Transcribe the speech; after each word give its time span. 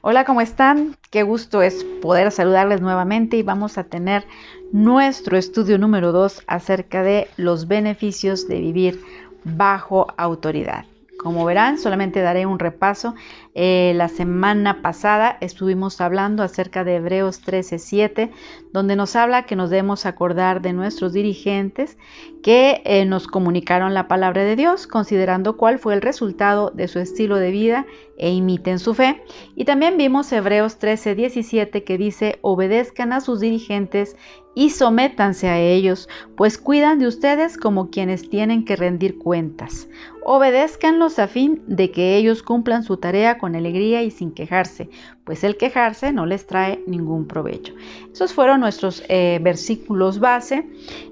Hola, 0.00 0.24
¿cómo 0.24 0.40
están? 0.40 0.96
Qué 1.10 1.24
gusto 1.24 1.60
es 1.60 1.82
poder 2.00 2.30
saludarles 2.30 2.80
nuevamente 2.80 3.36
y 3.36 3.42
vamos 3.42 3.78
a 3.78 3.84
tener 3.84 4.24
nuestro 4.70 5.36
estudio 5.36 5.76
número 5.76 6.12
2 6.12 6.44
acerca 6.46 7.02
de 7.02 7.26
los 7.36 7.66
beneficios 7.66 8.46
de 8.46 8.60
vivir 8.60 9.00
bajo 9.42 10.06
autoridad. 10.16 10.84
Como 11.18 11.44
verán, 11.44 11.78
solamente 11.78 12.20
daré 12.20 12.46
un 12.46 12.60
repaso. 12.60 13.16
Eh, 13.52 13.92
la 13.96 14.06
semana 14.06 14.82
pasada 14.82 15.36
estuvimos 15.40 16.00
hablando 16.00 16.44
acerca 16.44 16.84
de 16.84 16.94
Hebreos 16.94 17.42
13:7, 17.42 18.30
donde 18.72 18.94
nos 18.94 19.16
habla 19.16 19.44
que 19.44 19.56
nos 19.56 19.68
debemos 19.68 20.06
acordar 20.06 20.62
de 20.62 20.72
nuestros 20.72 21.12
dirigentes 21.12 21.98
que 22.40 22.82
eh, 22.84 23.04
nos 23.04 23.26
comunicaron 23.26 23.94
la 23.94 24.06
palabra 24.06 24.44
de 24.44 24.54
Dios, 24.54 24.86
considerando 24.86 25.56
cuál 25.56 25.80
fue 25.80 25.94
el 25.94 26.02
resultado 26.02 26.70
de 26.70 26.86
su 26.86 27.00
estilo 27.00 27.34
de 27.34 27.50
vida 27.50 27.84
e 28.16 28.30
imiten 28.30 28.78
su 28.78 28.94
fe. 28.94 29.20
Y 29.56 29.64
también 29.64 29.96
vimos 29.96 30.30
Hebreos 30.30 30.78
13:17 30.78 31.82
que 31.82 31.98
dice, 31.98 32.38
obedezcan 32.42 33.12
a 33.12 33.20
sus 33.20 33.40
dirigentes 33.40 34.14
y 34.54 34.70
sométanse 34.70 35.48
a 35.48 35.58
ellos, 35.60 36.08
pues 36.36 36.58
cuidan 36.58 36.98
de 36.98 37.06
ustedes 37.06 37.56
como 37.56 37.90
quienes 37.90 38.28
tienen 38.28 38.64
que 38.64 38.76
rendir 38.76 39.16
cuentas. 39.18 39.88
Obedézcanlos 40.30 41.18
a 41.18 41.26
fin 41.26 41.62
de 41.66 41.90
que 41.90 42.18
ellos 42.18 42.42
cumplan 42.42 42.82
su 42.82 42.98
tarea 42.98 43.38
con 43.38 43.56
alegría 43.56 44.02
y 44.02 44.10
sin 44.10 44.30
quejarse, 44.30 44.90
pues 45.24 45.42
el 45.42 45.56
quejarse 45.56 46.12
no 46.12 46.26
les 46.26 46.46
trae 46.46 46.82
ningún 46.86 47.26
provecho. 47.26 47.72
Esos 48.12 48.34
fueron 48.34 48.60
nuestros 48.60 49.02
eh, 49.08 49.38
versículos 49.40 50.20
base 50.20 50.66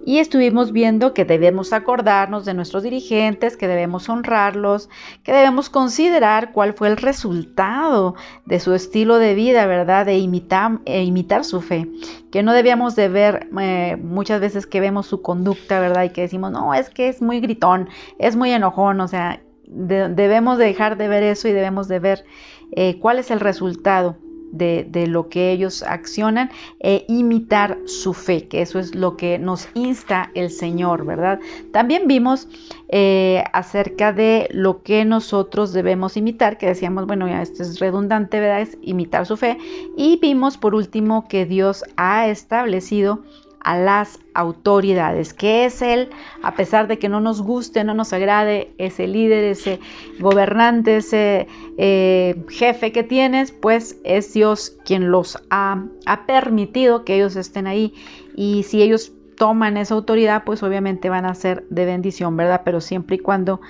y 0.05 0.19
estuvimos 0.19 0.71
viendo 0.73 1.15
que 1.15 1.25
debemos 1.25 1.73
acordarnos 1.73 2.45
de 2.45 2.53
nuestros 2.53 2.83
dirigentes, 2.83 3.57
que 3.57 3.69
debemos 3.69 4.09
honrarlos, 4.11 4.91
que 5.23 5.33
debemos 5.33 5.71
considerar 5.71 6.53
cuál 6.53 6.75
fue 6.75 6.89
el 6.89 6.99
resultado 6.99 8.17
de 8.45 8.61
su 8.61 8.75
estilo 8.75 9.17
de 9.19 9.35
vida, 9.35 9.67
¿verdad? 9.67 10.05
De 10.05 10.19
imitar, 10.19 10.81
e 10.85 11.05
imitar 11.05 11.45
su 11.45 11.63
fe, 11.63 11.89
que 12.31 12.43
no 12.43 12.53
debíamos 12.53 12.97
de 12.97 13.09
ver 13.09 13.49
eh, 13.61 13.97
muchas 13.97 14.41
veces 14.41 14.67
que 14.67 14.81
vemos 14.81 15.07
su 15.07 15.23
conducta, 15.23 15.81
¿verdad? 15.81 16.05
Y 16.05 16.11
que 16.11 16.23
decimos, 16.23 16.53
no, 16.53 16.75
es 16.75 16.91
que 16.91 17.09
es 17.09 17.23
muy 17.23 17.41
gritón, 17.41 17.89
es 18.19 18.37
muy 18.37 18.51
enojón, 18.51 19.06
o 19.07 19.09
sea, 19.09 19.41
debemos 19.69 20.59
dejar 20.59 20.97
de 20.97 21.07
ver 21.07 21.23
eso 21.23 21.47
y 21.47 21.53
debemos 21.53 21.87
de 21.87 22.01
ver 22.01 22.25
eh, 22.73 22.99
cuál 22.99 23.21
es 23.21 23.31
el 23.31 23.39
resultado 23.39 24.17
de, 24.51 25.07
lo 25.07 25.29
que 25.29 25.53
ellos 25.53 25.85
accionan 25.85 26.51
e 26.81 27.05
imitar 27.09 27.79
su 27.85 28.15
fe, 28.15 28.49
que 28.49 28.63
eso 28.63 28.81
es 28.81 28.97
lo 28.97 29.17
que 29.17 29.39
nos 29.39 29.69
insta 29.75 30.31
el 30.35 30.51
Señor, 30.51 31.07
¿verdad? 31.07 31.39
También 31.73 32.09
vimos 32.09 32.49
eh, 32.89 33.45
acerca 33.53 34.13
de 34.13 34.49
lo 34.51 34.83
que 34.83 35.05
nosotros 35.05 35.73
debemos 35.73 36.17
imitar, 36.17 36.59
que 36.59 36.67
decíamos, 36.67 37.07
bueno, 37.07 37.29
ya 37.29 37.43
esto 37.43 37.63
es 37.63 37.79
redundante, 37.79 38.41
¿verdad? 38.41 38.63
Es 38.63 38.77
imitar 38.83 39.25
su 39.27 39.37
fe. 39.37 39.57
Y 39.97 40.19
vimos 40.21 40.57
por 40.59 40.75
último 40.75 41.29
que 41.29 41.47
Dios 41.47 41.85
ha 41.97 42.27
establecido 42.27 43.23
a 43.67 43.77
las 43.77 44.21
autoridades, 44.33 45.35
que 45.35 45.65
es 45.65 45.83
Él, 45.83 46.11
a 46.41 46.55
pesar 46.55 46.87
de 46.87 47.01
que 47.01 47.09
no 47.09 47.21
nos 47.21 47.43
guste, 47.43 47.83
no 47.83 47.95
nos 47.95 48.13
agrade 48.13 48.71
ese 48.79 49.09
líder, 49.09 49.43
ese 49.43 49.81
gobernante, 50.21 50.99
ese 50.99 51.49
eh, 51.77 52.45
jefe 52.49 52.93
que 52.93 53.03
tienes, 53.03 53.51
pues 53.51 53.99
es 54.05 54.33
Dios 54.33 54.77
quien 54.85 55.11
los 55.11 55.43
ha, 55.51 55.83
ha 56.07 56.27
permitido 56.27 57.05
que 57.05 57.17
ellos 57.17 57.35
estén 57.35 57.67
ahí. 57.67 57.93
Y 58.37 58.63
si 58.63 58.83
ellos 58.83 59.11
toman 59.37 59.77
esa 59.77 59.95
autoridad, 59.95 60.45
pues 60.45 60.63
obviamente 60.63 61.09
van 61.09 61.27
a 61.27 61.35
ser 61.35 61.65
de 61.69 61.87
bendición, 61.87 62.37
¿verdad? 62.37 62.63
Pero 62.65 62.81
siempre 62.81 63.17
y 63.17 63.19
cuando 63.19 63.61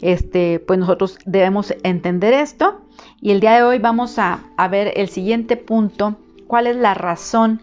este, 0.00 0.60
pues 0.60 0.78
nosotros 0.78 1.18
debemos 1.26 1.74
entender 1.82 2.32
esto. 2.32 2.80
Y 3.20 3.32
el 3.32 3.40
día 3.40 3.56
de 3.56 3.64
hoy 3.64 3.78
vamos 3.78 4.18
a, 4.18 4.44
a 4.56 4.68
ver 4.68 4.94
el 4.96 5.10
siguiente 5.10 5.58
punto, 5.58 6.16
cuál 6.46 6.66
es 6.66 6.76
la 6.76 6.94
razón 6.94 7.60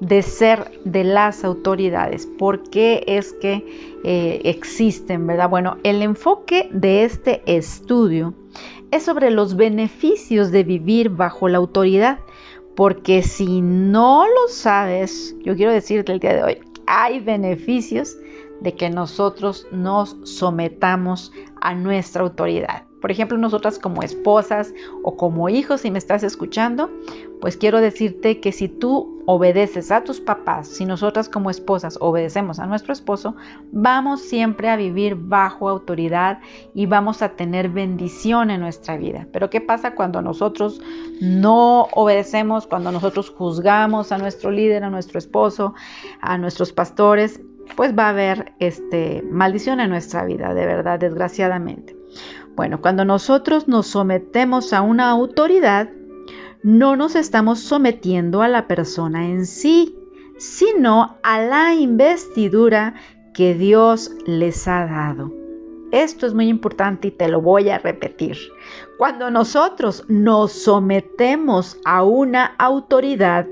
de 0.00 0.22
ser 0.22 0.70
de 0.84 1.04
las 1.04 1.44
autoridades. 1.44 2.26
¿Por 2.26 2.68
qué 2.70 3.04
es 3.06 3.32
que 3.32 3.64
eh, 4.04 4.40
existen, 4.44 5.26
verdad? 5.26 5.50
Bueno, 5.50 5.78
el 5.82 6.02
enfoque 6.02 6.68
de 6.72 7.04
este 7.04 7.42
estudio 7.46 8.34
es 8.90 9.04
sobre 9.04 9.30
los 9.30 9.56
beneficios 9.56 10.50
de 10.50 10.64
vivir 10.64 11.10
bajo 11.10 11.48
la 11.48 11.58
autoridad. 11.58 12.20
Porque 12.76 13.22
si 13.22 13.60
no 13.60 14.24
lo 14.24 14.48
sabes, 14.48 15.34
yo 15.42 15.56
quiero 15.56 15.72
decirte 15.72 16.12
el 16.12 16.20
día 16.20 16.34
de 16.34 16.42
hoy, 16.44 16.58
hay 16.86 17.18
beneficios 17.18 18.16
de 18.60 18.74
que 18.74 18.88
nosotros 18.88 19.66
nos 19.72 20.16
sometamos 20.22 21.32
a 21.60 21.74
nuestra 21.74 22.22
autoridad. 22.22 22.84
Por 23.00 23.10
ejemplo, 23.10 23.38
nosotras 23.38 23.78
como 23.78 24.02
esposas 24.02 24.72
o 25.04 25.16
como 25.16 25.48
hijos, 25.48 25.82
si 25.82 25.90
me 25.90 25.98
estás 25.98 26.22
escuchando, 26.22 26.90
pues 27.40 27.56
quiero 27.56 27.80
decirte 27.80 28.40
que 28.40 28.52
si 28.52 28.68
tú 28.68 29.22
obedeces 29.26 29.92
a 29.92 30.04
tus 30.04 30.20
papás, 30.20 30.68
si 30.68 30.86
nosotras 30.86 31.28
como 31.28 31.50
esposas 31.50 31.98
obedecemos 32.00 32.58
a 32.58 32.66
nuestro 32.66 32.92
esposo, 32.92 33.36
vamos 33.70 34.22
siempre 34.22 34.68
a 34.68 34.76
vivir 34.76 35.14
bajo 35.14 35.68
autoridad 35.68 36.38
y 36.74 36.86
vamos 36.86 37.22
a 37.22 37.30
tener 37.30 37.68
bendición 37.68 38.50
en 38.50 38.60
nuestra 38.60 38.96
vida. 38.96 39.26
Pero 39.32 39.50
¿qué 39.50 39.60
pasa 39.60 39.94
cuando 39.94 40.22
nosotros 40.22 40.80
no 41.20 41.88
obedecemos, 41.92 42.66
cuando 42.66 42.90
nosotros 42.90 43.30
juzgamos 43.30 44.12
a 44.12 44.18
nuestro 44.18 44.50
líder, 44.50 44.82
a 44.82 44.90
nuestro 44.90 45.18
esposo, 45.18 45.74
a 46.20 46.38
nuestros 46.38 46.72
pastores? 46.72 47.40
Pues 47.76 47.96
va 47.96 48.06
a 48.06 48.10
haber 48.10 48.54
este, 48.58 49.22
maldición 49.30 49.80
en 49.80 49.90
nuestra 49.90 50.24
vida, 50.24 50.54
de 50.54 50.64
verdad, 50.64 50.98
desgraciadamente. 50.98 51.94
Bueno, 52.56 52.80
cuando 52.80 53.04
nosotros 53.04 53.68
nos 53.68 53.86
sometemos 53.86 54.72
a 54.72 54.80
una 54.80 55.10
autoridad, 55.10 55.90
no 56.62 56.96
nos 56.96 57.14
estamos 57.14 57.60
sometiendo 57.60 58.42
a 58.42 58.48
la 58.48 58.66
persona 58.66 59.28
en 59.28 59.46
sí, 59.46 59.96
sino 60.38 61.16
a 61.22 61.40
la 61.40 61.74
investidura 61.74 62.94
que 63.34 63.54
Dios 63.54 64.10
les 64.26 64.66
ha 64.68 64.86
dado. 64.86 65.32
Esto 65.90 66.26
es 66.26 66.34
muy 66.34 66.48
importante 66.48 67.08
y 67.08 67.10
te 67.12 67.28
lo 67.28 67.40
voy 67.40 67.70
a 67.70 67.78
repetir. 67.78 68.36
Cuando 68.98 69.30
nosotros 69.30 70.04
nos 70.08 70.52
sometemos 70.52 71.78
a 71.84 72.02
una 72.02 72.54
autoridad, 72.58 73.46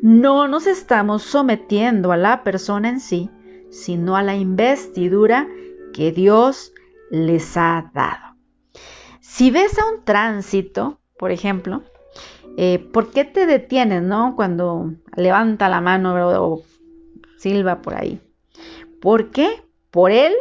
no 0.00 0.48
nos 0.48 0.66
estamos 0.66 1.22
sometiendo 1.22 2.12
a 2.12 2.16
la 2.16 2.44
persona 2.44 2.88
en 2.88 3.00
sí, 3.00 3.30
sino 3.70 4.16
a 4.16 4.22
la 4.22 4.36
investidura 4.36 5.48
que 5.92 6.12
Dios 6.12 6.72
les 7.10 7.56
ha 7.56 7.90
dado. 7.92 8.36
Si 9.20 9.50
ves 9.50 9.78
a 9.78 9.86
un 9.86 10.04
tránsito, 10.04 10.98
por 11.18 11.30
ejemplo, 11.30 11.82
eh, 12.56 12.78
¿por 12.92 13.10
qué 13.10 13.24
te 13.24 13.46
detienes, 13.46 14.02
no? 14.02 14.34
Cuando 14.36 14.92
levanta 15.16 15.68
la 15.68 15.80
mano 15.80 16.14
o 16.42 16.62
silba 17.38 17.82
por 17.82 17.94
ahí. 17.94 18.20
¿Por 19.00 19.30
qué? 19.30 19.62
¿Por 19.90 20.10
él, 20.10 20.32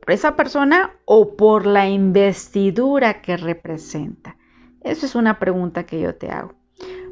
por 0.00 0.12
esa 0.12 0.36
persona 0.36 0.92
o 1.04 1.36
por 1.36 1.66
la 1.66 1.88
investidura 1.88 3.20
que 3.20 3.36
representa? 3.36 4.36
Esa 4.82 5.06
es 5.06 5.14
una 5.14 5.38
pregunta 5.38 5.84
que 5.84 6.00
yo 6.00 6.14
te 6.14 6.30
hago. 6.30 6.54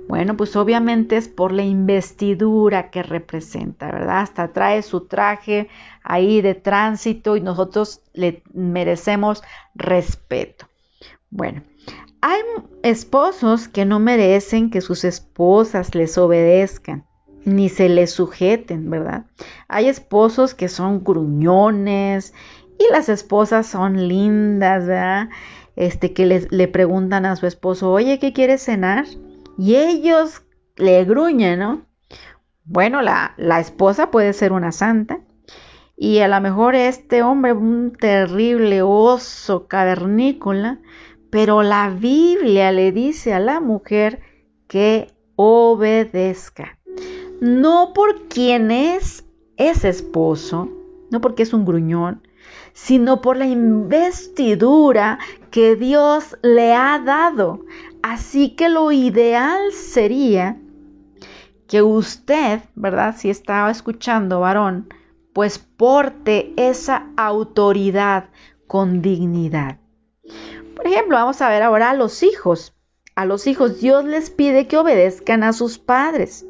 Bueno, 0.08 0.36
pues 0.36 0.54
obviamente 0.54 1.16
es 1.16 1.26
por 1.26 1.50
la 1.50 1.64
investidura 1.64 2.90
que 2.90 3.02
representa, 3.02 3.90
¿verdad? 3.90 4.20
Hasta 4.20 4.52
trae 4.52 4.82
su 4.82 5.06
traje 5.06 5.68
ahí 6.04 6.40
de 6.40 6.54
tránsito 6.54 7.36
y 7.36 7.40
nosotros 7.40 8.02
le 8.12 8.44
merecemos 8.54 9.42
respeto. 9.74 10.68
Bueno, 11.28 11.62
hay 12.28 12.42
esposos 12.82 13.68
que 13.68 13.84
no 13.84 14.00
merecen 14.00 14.70
que 14.70 14.80
sus 14.80 15.04
esposas 15.04 15.94
les 15.94 16.18
obedezcan 16.18 17.06
ni 17.44 17.68
se 17.68 17.88
les 17.88 18.10
sujeten, 18.10 18.90
¿verdad? 18.90 19.26
Hay 19.68 19.88
esposos 19.88 20.52
que 20.52 20.68
son 20.68 21.04
gruñones 21.04 22.34
y 22.80 22.92
las 22.92 23.08
esposas 23.08 23.68
son 23.68 24.08
lindas, 24.08 24.86
¿verdad? 24.86 25.28
Este 25.76 26.12
que 26.12 26.48
le 26.50 26.66
preguntan 26.66 27.26
a 27.26 27.36
su 27.36 27.46
esposo, 27.46 27.92
oye, 27.92 28.18
¿qué 28.18 28.32
quieres 28.32 28.64
cenar? 28.64 29.04
Y 29.56 29.76
ellos 29.76 30.42
le 30.74 31.04
gruñen, 31.04 31.60
¿no? 31.60 31.86
Bueno, 32.64 33.02
la, 33.02 33.34
la 33.36 33.60
esposa 33.60 34.10
puede 34.10 34.32
ser 34.32 34.50
una 34.50 34.72
santa 34.72 35.20
y 35.96 36.18
a 36.18 36.26
lo 36.26 36.40
mejor 36.40 36.74
este 36.74 37.22
hombre, 37.22 37.52
un 37.52 37.92
terrible 37.92 38.82
oso 38.82 39.68
cavernícola, 39.68 40.80
pero 41.30 41.62
la 41.62 41.90
Biblia 41.90 42.72
le 42.72 42.92
dice 42.92 43.34
a 43.34 43.40
la 43.40 43.60
mujer 43.60 44.20
que 44.66 45.12
obedezca. 45.36 46.78
No 47.40 47.92
por 47.94 48.28
quien 48.28 48.70
es 48.70 49.24
ese 49.56 49.88
esposo, 49.88 50.68
no 51.10 51.20
porque 51.20 51.42
es 51.42 51.52
un 51.52 51.64
gruñón, 51.64 52.22
sino 52.72 53.20
por 53.20 53.36
la 53.36 53.46
investidura 53.46 55.18
que 55.50 55.76
Dios 55.76 56.36
le 56.42 56.74
ha 56.74 56.98
dado. 56.98 57.64
Así 58.02 58.50
que 58.50 58.68
lo 58.68 58.92
ideal 58.92 59.72
sería 59.72 60.58
que 61.66 61.82
usted, 61.82 62.60
¿verdad? 62.74 63.16
Si 63.16 63.30
estaba 63.30 63.70
escuchando, 63.70 64.40
varón, 64.40 64.88
pues 65.32 65.58
porte 65.58 66.54
esa 66.56 67.08
autoridad 67.16 68.30
con 68.66 69.02
dignidad. 69.02 69.78
Por 70.76 70.86
ejemplo, 70.86 71.16
vamos 71.16 71.40
a 71.40 71.48
ver 71.48 71.62
ahora 71.62 71.90
a 71.90 71.94
los 71.94 72.22
hijos. 72.22 72.72
a 73.16 73.24
los 73.24 73.46
hijos 73.46 73.80
Dios 73.80 74.04
les 74.04 74.28
pide 74.28 74.68
que 74.68 74.76
obedezcan 74.76 75.42
a 75.42 75.54
sus 75.54 75.78
padres. 75.78 76.44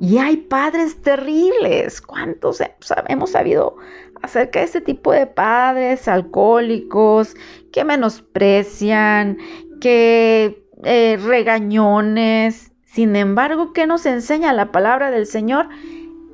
Y 0.00 0.18
hay 0.18 0.36
padres 0.36 1.02
terribles. 1.02 2.00
¿Cuántos 2.00 2.62
hemos 3.08 3.30
sabido 3.30 3.76
acerca 4.22 4.60
de 4.60 4.66
este 4.66 4.80
tipo 4.80 5.10
de 5.12 5.26
padres 5.26 6.06
alcohólicos 6.06 7.34
que 7.72 7.84
menosprecian, 7.84 9.38
que 9.80 10.64
eh, 10.84 11.18
regañones? 11.20 12.70
Sin 12.84 13.16
embargo, 13.16 13.72
¿qué 13.72 13.88
nos 13.88 14.06
enseña 14.06 14.52
la 14.52 14.70
palabra 14.70 15.10
del 15.10 15.26
Señor? 15.26 15.68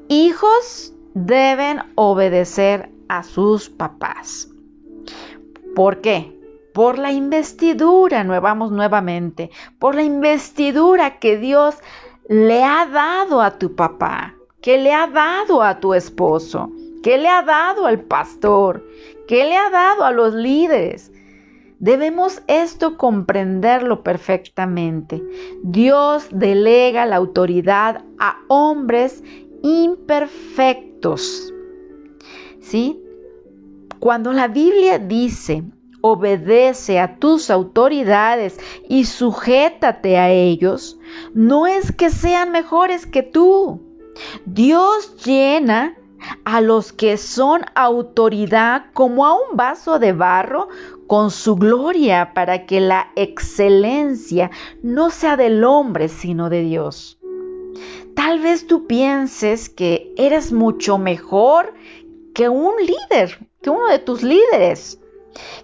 Hijos 0.08 0.92
deben 1.14 1.80
obedecer 1.94 2.90
a 3.08 3.22
sus 3.22 3.70
papás. 3.70 4.50
¿Por 5.74 6.02
qué? 6.02 6.37
Por 6.78 6.96
la 6.96 7.10
investidura, 7.10 8.22
vamos 8.38 8.70
nuevamente, 8.70 9.50
por 9.80 9.96
la 9.96 10.04
investidura 10.04 11.18
que 11.18 11.36
Dios 11.36 11.74
le 12.28 12.62
ha 12.62 12.86
dado 12.86 13.42
a 13.42 13.58
tu 13.58 13.74
papá, 13.74 14.36
que 14.62 14.78
le 14.78 14.92
ha 14.92 15.08
dado 15.08 15.64
a 15.64 15.80
tu 15.80 15.92
esposo, 15.92 16.70
que 17.02 17.18
le 17.18 17.26
ha 17.26 17.42
dado 17.42 17.86
al 17.86 18.02
pastor, 18.02 18.86
que 19.26 19.44
le 19.44 19.56
ha 19.56 19.70
dado 19.70 20.04
a 20.04 20.12
los 20.12 20.34
líderes. 20.34 21.10
Debemos 21.80 22.42
esto 22.46 22.96
comprenderlo 22.96 24.04
perfectamente. 24.04 25.20
Dios 25.64 26.28
delega 26.30 27.06
la 27.06 27.16
autoridad 27.16 28.04
a 28.20 28.38
hombres 28.46 29.24
imperfectos. 29.64 31.52
¿Sí? 32.60 33.02
Cuando 33.98 34.32
la 34.32 34.46
Biblia 34.46 35.00
dice 35.00 35.64
obedece 36.00 37.00
a 37.00 37.16
tus 37.16 37.50
autoridades 37.50 38.58
y 38.88 39.04
sujétate 39.04 40.18
a 40.18 40.30
ellos, 40.30 40.98
no 41.34 41.66
es 41.66 41.92
que 41.92 42.10
sean 42.10 42.52
mejores 42.52 43.06
que 43.06 43.22
tú. 43.22 43.82
Dios 44.44 45.16
llena 45.24 45.96
a 46.44 46.60
los 46.60 46.92
que 46.92 47.16
son 47.16 47.62
autoridad 47.74 48.86
como 48.92 49.26
a 49.26 49.34
un 49.34 49.56
vaso 49.56 49.98
de 49.98 50.12
barro 50.12 50.68
con 51.06 51.30
su 51.30 51.56
gloria 51.56 52.32
para 52.34 52.66
que 52.66 52.80
la 52.80 53.10
excelencia 53.16 54.50
no 54.82 55.10
sea 55.10 55.36
del 55.36 55.64
hombre 55.64 56.08
sino 56.08 56.50
de 56.50 56.62
Dios. 56.62 57.18
Tal 58.14 58.40
vez 58.40 58.66
tú 58.66 58.86
pienses 58.86 59.68
que 59.68 60.12
eres 60.16 60.52
mucho 60.52 60.98
mejor 60.98 61.72
que 62.34 62.48
un 62.48 62.74
líder, 62.76 63.46
que 63.62 63.70
uno 63.70 63.86
de 63.86 64.00
tus 64.00 64.22
líderes 64.22 65.00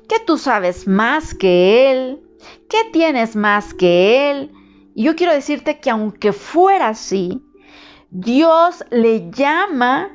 que 0.09 0.21
tú 0.21 0.39
sabes 0.39 0.87
más 0.87 1.35
que 1.35 1.91
Él, 1.91 2.21
que 2.69 2.79
tienes 2.93 3.37
más 3.37 3.75
que 3.75 4.31
Él. 4.31 4.53
Y 4.95 5.05
yo 5.05 5.17
quiero 5.17 5.33
decirte 5.33 5.81
que 5.81 5.91
aunque 5.91 6.33
fuera 6.33 6.89
así, 6.89 7.43
Dios 8.11 8.85
le 8.91 9.31
llama 9.31 10.11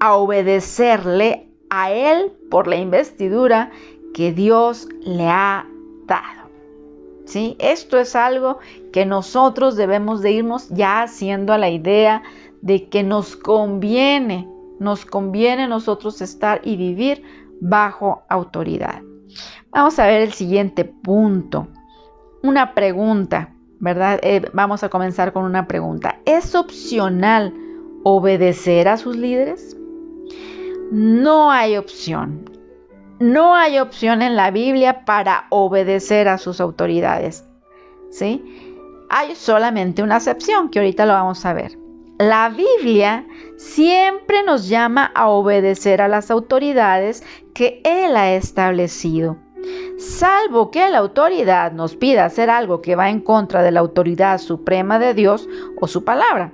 a 0.00 0.16
obedecerle 0.16 1.48
a 1.70 1.90
Él 1.90 2.32
por 2.50 2.66
la 2.66 2.76
investidura 2.76 3.70
que 4.12 4.32
Dios 4.32 4.88
le 5.00 5.26
ha 5.28 5.66
dado. 6.06 6.50
¿Sí? 7.24 7.56
Esto 7.58 7.98
es 7.98 8.14
algo 8.14 8.58
que 8.92 9.06
nosotros 9.06 9.76
debemos 9.76 10.20
de 10.20 10.32
irnos 10.32 10.68
ya 10.68 11.02
haciendo 11.02 11.52
a 11.54 11.58
la 11.58 11.70
idea 11.70 12.22
de 12.60 12.88
que 12.88 13.02
nos 13.02 13.36
conviene, 13.36 14.48
nos 14.78 15.06
conviene 15.06 15.66
nosotros 15.66 16.20
estar 16.20 16.60
y 16.64 16.76
vivir 16.76 17.22
bajo 17.64 18.24
autoridad. 18.28 19.02
Vamos 19.70 19.98
a 19.98 20.06
ver 20.06 20.20
el 20.20 20.32
siguiente 20.32 20.84
punto. 20.84 21.68
Una 22.42 22.74
pregunta, 22.74 23.54
¿verdad? 23.80 24.20
Eh, 24.22 24.42
vamos 24.52 24.84
a 24.84 24.90
comenzar 24.90 25.32
con 25.32 25.44
una 25.44 25.66
pregunta. 25.66 26.18
¿Es 26.26 26.54
opcional 26.54 27.54
obedecer 28.04 28.86
a 28.86 28.98
sus 28.98 29.16
líderes? 29.16 29.76
No 30.92 31.50
hay 31.50 31.78
opción. 31.78 32.50
No 33.18 33.56
hay 33.56 33.78
opción 33.78 34.20
en 34.20 34.36
la 34.36 34.50
Biblia 34.50 35.04
para 35.06 35.46
obedecer 35.48 36.28
a 36.28 36.36
sus 36.36 36.60
autoridades. 36.60 37.44
¿Sí? 38.10 38.44
Hay 39.08 39.34
solamente 39.34 40.02
una 40.02 40.16
excepción 40.16 40.68
que 40.68 40.80
ahorita 40.80 41.06
lo 41.06 41.14
vamos 41.14 41.44
a 41.46 41.54
ver. 41.54 41.78
La 42.18 42.50
Biblia 42.50 43.26
siempre 43.56 44.42
nos 44.42 44.68
llama 44.68 45.10
a 45.14 45.28
obedecer 45.28 46.02
a 46.02 46.08
las 46.08 46.30
autoridades 46.30 47.22
que 47.54 47.80
Él 47.84 48.16
ha 48.16 48.34
establecido. 48.34 49.38
Salvo 49.98 50.70
que 50.70 50.88
la 50.90 50.98
autoridad 50.98 51.72
nos 51.72 51.96
pida 51.96 52.24
hacer 52.24 52.50
algo 52.50 52.82
que 52.82 52.96
va 52.96 53.08
en 53.08 53.20
contra 53.20 53.62
de 53.62 53.70
la 53.70 53.80
autoridad 53.80 54.38
suprema 54.38 54.98
de 54.98 55.14
Dios 55.14 55.48
o 55.80 55.86
su 55.86 56.04
palabra. 56.04 56.52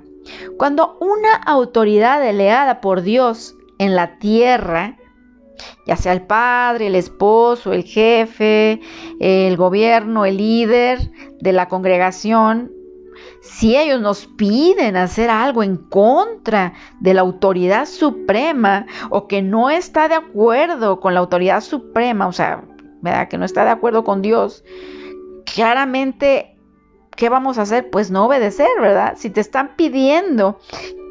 Cuando 0.57 0.99
una 1.01 1.35
autoridad 1.35 2.21
delegada 2.21 2.81
por 2.81 3.03
Dios 3.03 3.57
en 3.79 3.97
la 3.97 4.19
tierra, 4.19 4.97
ya 5.87 5.97
sea 5.97 6.13
el 6.13 6.23
padre, 6.23 6.87
el 6.87 6.95
esposo, 6.95 7.73
el 7.73 7.85
jefe, 7.85 8.81
el 9.19 9.57
gobierno, 9.57 10.25
el 10.25 10.37
líder 10.37 11.11
de 11.41 11.53
la 11.53 11.69
congregación, 11.69 12.71
si 13.41 13.77
ellos 13.77 14.01
nos 14.01 14.27
piden 14.27 14.97
hacer 14.97 15.31
algo 15.31 15.63
en 15.63 15.77
contra 15.77 16.75
de 17.01 17.15
la 17.15 17.23
autoridad 17.23 17.87
suprema 17.87 18.87
o 19.09 19.27
que 19.27 19.43
no 19.43 19.71
está 19.71 20.09
de 20.09 20.15
acuerdo 20.15 21.01
con 21.01 21.15
la 21.15 21.21
autoridad 21.21 21.63
suprema, 21.63 22.27
o 22.27 22.33
sea, 22.33 22.65
¿verdad? 23.01 23.29
que 23.29 23.39
no 23.39 23.45
está 23.45 23.65
de 23.65 23.71
acuerdo 23.71 24.05
con 24.05 24.21
Dios, 24.21 24.63
claramente, 25.55 26.59
¿qué 27.17 27.29
vamos 27.31 27.59
a 27.59 27.63
hacer? 27.63 27.91
Pues 27.91 28.11
no 28.11 28.27
obedecer, 28.27 28.69
¿verdad? 28.81 29.15
Si 29.17 29.31
te 29.31 29.41
están 29.41 29.75
pidiendo 29.75 30.59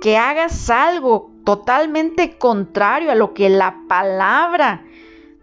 que 0.01 0.17
hagas 0.17 0.69
algo 0.69 1.31
totalmente 1.45 2.37
contrario 2.37 3.11
a 3.11 3.15
lo 3.15 3.33
que 3.33 3.49
la 3.49 3.75
palabra 3.87 4.85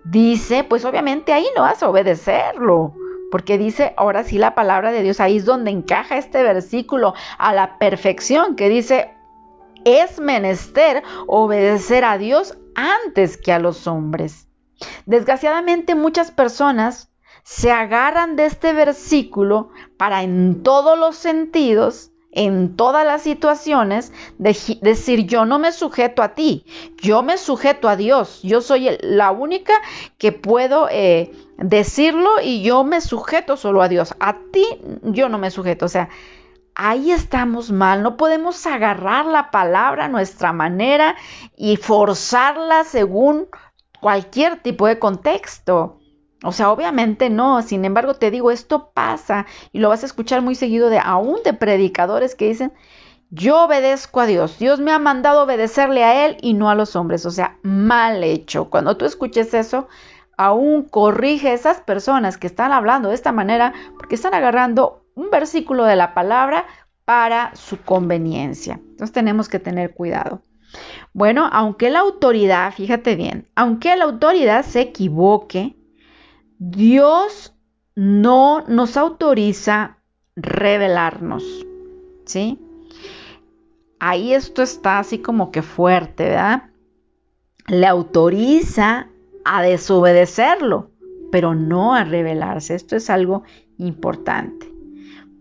dice, 0.05 0.63
pues 0.63 0.85
obviamente 0.85 1.33
ahí 1.33 1.47
no 1.57 1.63
vas 1.63 1.83
a 1.83 1.89
obedecerlo 1.89 2.95
porque 3.31 3.59
dice 3.59 3.95
ahora 3.97 4.25
sí 4.25 4.39
la 4.39 4.55
palabra 4.55 4.93
de 4.93 5.03
Dios, 5.03 5.21
ahí 5.21 5.39
es 5.39 5.45
donde 5.45 5.71
encaja 5.71 6.17
este 6.17 6.43
versículo 6.43 7.15
a 7.39 7.53
la 7.53 7.79
perfección, 7.79 8.57
que 8.57 8.69
dice, 8.69 9.11
es 9.85 10.19
menester 10.19 11.03
obedecer 11.27 12.05
a 12.05 12.19
Dios 12.19 12.57
antes 12.75 13.37
que 13.37 13.53
a 13.53 13.59
los 13.59 13.87
hombres. 13.87 14.49
Desgraciadamente 15.07 15.95
muchas 15.95 16.31
personas 16.31 17.11
se 17.43 17.71
agarran 17.71 18.37
de 18.37 18.47
este 18.47 18.73
versículo 18.73 19.71
para 19.97 20.23
en 20.23 20.63
todos 20.63 20.99
los 20.99 21.17
sentidos 21.17 22.11
en 22.37 22.77
todas 22.77 23.05
las 23.07 23.23
situaciones 23.23 24.13
decir 24.39 25.27
yo 25.27 25.47
no 25.47 25.59
me 25.59 25.73
sujeto 25.73 26.23
a 26.23 26.35
ti, 26.35 26.67
yo 26.99 27.23
me 27.23 27.39
sujeto 27.39 27.89
a 27.89 27.97
Dios, 27.97 28.41
yo 28.43 28.61
soy 28.61 28.91
la 29.01 29.31
única 29.31 29.73
que 30.19 30.33
puedo 30.33 30.87
eh, 30.91 31.33
decirlo 31.59 32.41
y 32.43 32.63
yo 32.63 32.85
me 32.85 33.01
sujeto 33.01 33.57
solo 33.57 33.83
a 33.83 33.89
Dios, 33.89 34.15
a 34.21 34.39
ti 34.53 34.65
yo 35.03 35.29
no 35.29 35.39
me 35.39 35.51
sujeto, 35.51 35.87
o 35.87 35.89
sea, 35.89 36.09
ahí 36.75 37.11
estamos 37.11 37.73
mal, 37.73 38.03
no 38.03 38.17
podemos 38.17 38.67
agarrar 38.67 39.27
la 39.27 39.51
palabra 39.51 40.05
a 40.05 40.09
nuestra 40.09 40.53
manera 40.53 41.17
y 41.57 41.77
forzarla 41.77 42.85
según 42.85 43.49
cualquier 44.01 44.63
tipo 44.63 44.87
de 44.87 44.99
contexto. 44.99 45.99
O 46.45 46.53
sea, 46.53 46.71
obviamente 46.71 47.31
no, 47.31 47.63
sin 47.63 47.87
embargo 47.87 48.15
te 48.15 48.31
digo, 48.31 48.51
esto 48.51 48.91
pasa 48.93 49.47
y 49.73 49.79
lo 49.79 49.89
vas 49.89 50.03
a 50.03 50.07
escuchar 50.07 50.43
muy 50.43 50.55
seguido 50.55 50.91
de 50.91 50.99
aún 50.99 51.39
de 51.43 51.55
predicadores 51.55 52.35
que 52.35 52.49
dicen, 52.49 52.75
yo 53.31 53.65
obedezco 53.65 54.21
a 54.21 54.27
Dios, 54.27 54.59
Dios 54.59 54.79
me 54.79 54.93
ha 54.93 54.99
mandado 54.99 55.43
obedecerle 55.43 56.05
a 56.05 56.27
Él 56.27 56.37
y 56.43 56.53
no 56.53 56.69
a 56.71 56.75
los 56.75 56.95
hombres, 56.95 57.25
o 57.27 57.31
sea, 57.31 57.59
mal 57.63 58.23
hecho. 58.23 58.71
Cuando 58.71 58.97
tú 58.97 59.07
escuches 59.07 59.55
eso, 59.55 59.89
aún 60.37 60.83
corrige 60.83 61.49
a 61.49 61.55
esas 61.55 61.81
personas 61.81 62.37
que 62.37 62.47
están 62.47 62.73
hablando 62.73 63.09
de 63.09 63.15
esta 63.15 63.33
manera 63.33 63.73
porque 63.97 64.15
están 64.15 64.35
agarrando 64.35 65.05
un 65.15 65.31
versículo 65.31 65.85
de 65.85 65.97
la 65.97 66.15
palabra 66.15 66.67
para 67.05 67.55
su 67.57 67.81
conveniencia. 67.83 68.75
Entonces 68.75 69.13
tenemos 69.13 69.49
que 69.49 69.59
tener 69.59 69.95
cuidado. 69.95 70.43
Bueno, 71.13 71.49
aunque 71.51 71.89
la 71.89 72.01
autoridad, 72.01 72.73
fíjate 72.75 73.17
bien, 73.17 73.49
aunque 73.55 73.97
la 73.97 74.05
autoridad 74.05 74.65
se 74.65 74.81
equivoque, 74.81 75.77
Dios 76.59 77.55
no 77.95 78.65
nos 78.67 78.97
autoriza 78.97 79.99
revelarnos, 80.35 81.45
¿sí? 82.27 82.59
Ahí 83.99 84.35
esto 84.35 84.63
está 84.63 84.99
así 84.99 85.19
como 85.19 85.51
que 85.51 85.63
fuerte, 85.63 86.25
¿verdad? 86.25 86.65
Le 87.69 87.87
autoriza 87.87 89.09
a 89.47 89.63
desobedecerlo, 89.63 90.91
pero 91.31 91.55
no 91.55 91.95
a 91.95 92.05
revelarse. 92.05 92.75
Esto 92.75 92.97
es 92.97 93.09
algo 93.11 93.45
importante. 93.79 94.67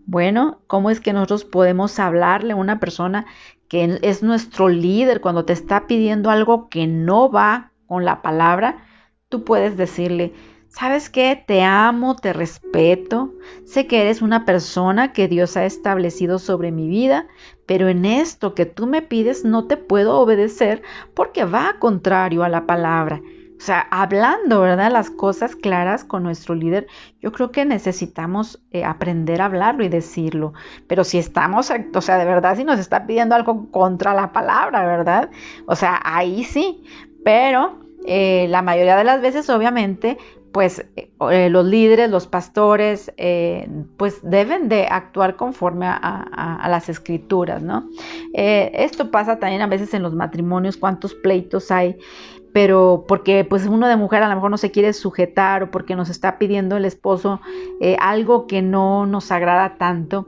Bueno, 0.06 0.60
¿cómo 0.68 0.90
es 0.90 1.00
que 1.00 1.12
nosotros 1.12 1.44
podemos 1.44 1.98
hablarle 1.98 2.52
a 2.52 2.56
una 2.56 2.78
persona 2.78 3.26
que 3.68 3.98
es 4.02 4.22
nuestro 4.22 4.68
líder 4.68 5.20
cuando 5.20 5.44
te 5.44 5.52
está 5.52 5.88
pidiendo 5.88 6.30
algo 6.30 6.68
que 6.68 6.86
no 6.86 7.30
va 7.30 7.72
con 7.86 8.04
la 8.04 8.22
palabra? 8.22 8.84
Tú 9.28 9.42
puedes 9.42 9.76
decirle, 9.76 10.32
¿sabes 10.68 11.10
qué? 11.10 11.42
Te 11.44 11.62
amo, 11.62 12.14
te 12.14 12.32
respeto, 12.32 13.32
sé 13.64 13.88
que 13.88 14.02
eres 14.02 14.22
una 14.22 14.44
persona 14.44 15.12
que 15.12 15.26
Dios 15.26 15.56
ha 15.56 15.64
establecido 15.64 16.38
sobre 16.38 16.70
mi 16.70 16.86
vida, 16.86 17.26
pero 17.66 17.88
en 17.88 18.04
esto 18.04 18.54
que 18.54 18.66
tú 18.66 18.86
me 18.86 19.02
pides 19.02 19.44
no 19.44 19.66
te 19.66 19.76
puedo 19.76 20.20
obedecer 20.20 20.82
porque 21.14 21.44
va 21.44 21.80
contrario 21.80 22.44
a 22.44 22.48
la 22.48 22.66
palabra. 22.66 23.20
O 23.58 23.60
sea, 23.60 23.86
hablando, 23.90 24.60
¿verdad? 24.60 24.92
Las 24.92 25.10
cosas 25.10 25.56
claras 25.56 26.04
con 26.04 26.22
nuestro 26.22 26.54
líder, 26.54 26.86
yo 27.20 27.32
creo 27.32 27.50
que 27.50 27.64
necesitamos 27.64 28.60
eh, 28.70 28.84
aprender 28.84 29.40
a 29.40 29.46
hablarlo 29.46 29.84
y 29.84 29.88
decirlo. 29.88 30.52
Pero 30.86 31.04
si 31.04 31.18
estamos, 31.18 31.72
o 31.94 32.00
sea, 32.00 32.18
de 32.18 32.24
verdad, 32.26 32.56
si 32.56 32.64
nos 32.64 32.78
está 32.78 33.06
pidiendo 33.06 33.34
algo 33.34 33.70
contra 33.70 34.14
la 34.14 34.32
palabra, 34.32 34.84
¿verdad? 34.84 35.30
O 35.66 35.74
sea, 35.74 36.00
ahí 36.04 36.44
sí. 36.44 36.84
Pero 37.24 37.80
eh, 38.06 38.46
la 38.50 38.62
mayoría 38.62 38.96
de 38.96 39.04
las 39.04 39.22
veces, 39.22 39.48
obviamente, 39.48 40.18
pues 40.56 40.86
eh, 40.96 41.50
los 41.50 41.66
líderes, 41.66 42.08
los 42.08 42.26
pastores, 42.26 43.12
eh, 43.18 43.68
pues 43.98 44.20
deben 44.22 44.70
de 44.70 44.86
actuar 44.86 45.36
conforme 45.36 45.84
a, 45.86 46.66
las 46.70 46.88
escrituras, 46.88 47.62
¿no? 47.62 47.90
Eh, 48.32 48.70
esto 48.72 49.10
pasa 49.10 49.38
también 49.38 49.60
a 49.60 49.66
veces 49.66 49.92
en 49.92 50.02
los 50.02 50.14
matrimonios, 50.14 50.78
cuántos 50.78 51.14
pleitos 51.14 51.70
hay, 51.70 51.98
pero 52.56 53.04
porque 53.06 53.44
pues 53.44 53.66
uno 53.66 53.86
de 53.86 53.96
mujer 53.96 54.22
a 54.22 54.30
lo 54.30 54.34
mejor 54.34 54.50
no 54.50 54.56
se 54.56 54.70
quiere 54.70 54.94
sujetar 54.94 55.64
o 55.64 55.70
porque 55.70 55.94
nos 55.94 56.08
está 56.08 56.38
pidiendo 56.38 56.78
el 56.78 56.86
esposo 56.86 57.42
algo 58.00 58.46
que 58.46 58.62
no 58.62 59.04
nos 59.04 59.30
agrada 59.30 59.76
tanto. 59.76 60.26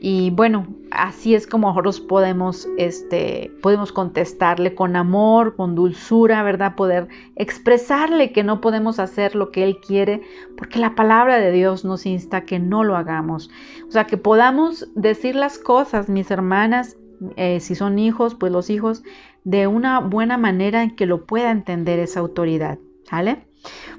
Y 0.00 0.30
bueno, 0.30 0.68
así 0.92 1.34
es 1.34 1.48
como 1.48 1.66
nosotros 1.66 1.98
podemos, 1.98 2.68
este, 2.78 3.50
podemos 3.60 3.90
contestarle 3.90 4.76
con 4.76 4.94
amor, 4.94 5.56
con 5.56 5.74
dulzura, 5.74 6.44
¿verdad? 6.44 6.76
Poder 6.76 7.08
expresarle 7.34 8.30
que 8.30 8.44
no 8.44 8.60
podemos 8.60 9.00
hacer 9.00 9.34
lo 9.34 9.50
que 9.50 9.64
Él 9.64 9.78
quiere, 9.84 10.22
porque 10.56 10.78
la 10.78 10.94
palabra 10.94 11.38
de 11.38 11.50
Dios 11.50 11.84
nos 11.84 12.06
insta 12.06 12.44
que 12.44 12.60
no 12.60 12.84
lo 12.84 12.96
hagamos. 12.96 13.50
O 13.88 13.90
sea, 13.90 14.06
que 14.06 14.16
podamos 14.16 14.88
decir 14.94 15.34
las 15.34 15.58
cosas, 15.58 16.08
mis 16.08 16.30
hermanas, 16.30 16.96
eh, 17.36 17.60
si 17.60 17.74
son 17.74 17.98
hijos, 17.98 18.34
pues 18.34 18.52
los 18.52 18.70
hijos, 18.70 19.02
de 19.44 19.66
una 19.66 20.00
buena 20.00 20.38
manera 20.38 20.82
en 20.82 20.96
que 20.96 21.06
lo 21.06 21.26
pueda 21.26 21.50
entender 21.50 21.98
esa 21.98 22.20
autoridad, 22.20 22.78
¿sale? 23.08 23.46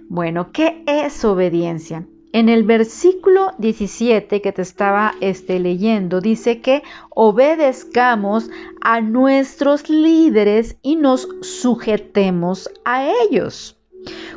Bueno, 0.09 0.51
¿qué 0.51 0.83
es 0.87 1.23
obediencia? 1.25 2.05
En 2.31 2.49
el 2.49 2.63
versículo 2.63 3.53
17 3.59 4.41
que 4.41 4.51
te 4.51 4.61
estaba 4.61 5.13
este, 5.21 5.57
leyendo, 5.59 6.19
dice 6.19 6.59
que 6.59 6.83
obedezcamos 7.09 8.49
a 8.81 8.99
nuestros 8.99 9.89
líderes 9.89 10.75
y 10.81 10.97
nos 10.97 11.29
sujetemos 11.41 12.69
a 12.83 13.07
ellos. 13.07 13.77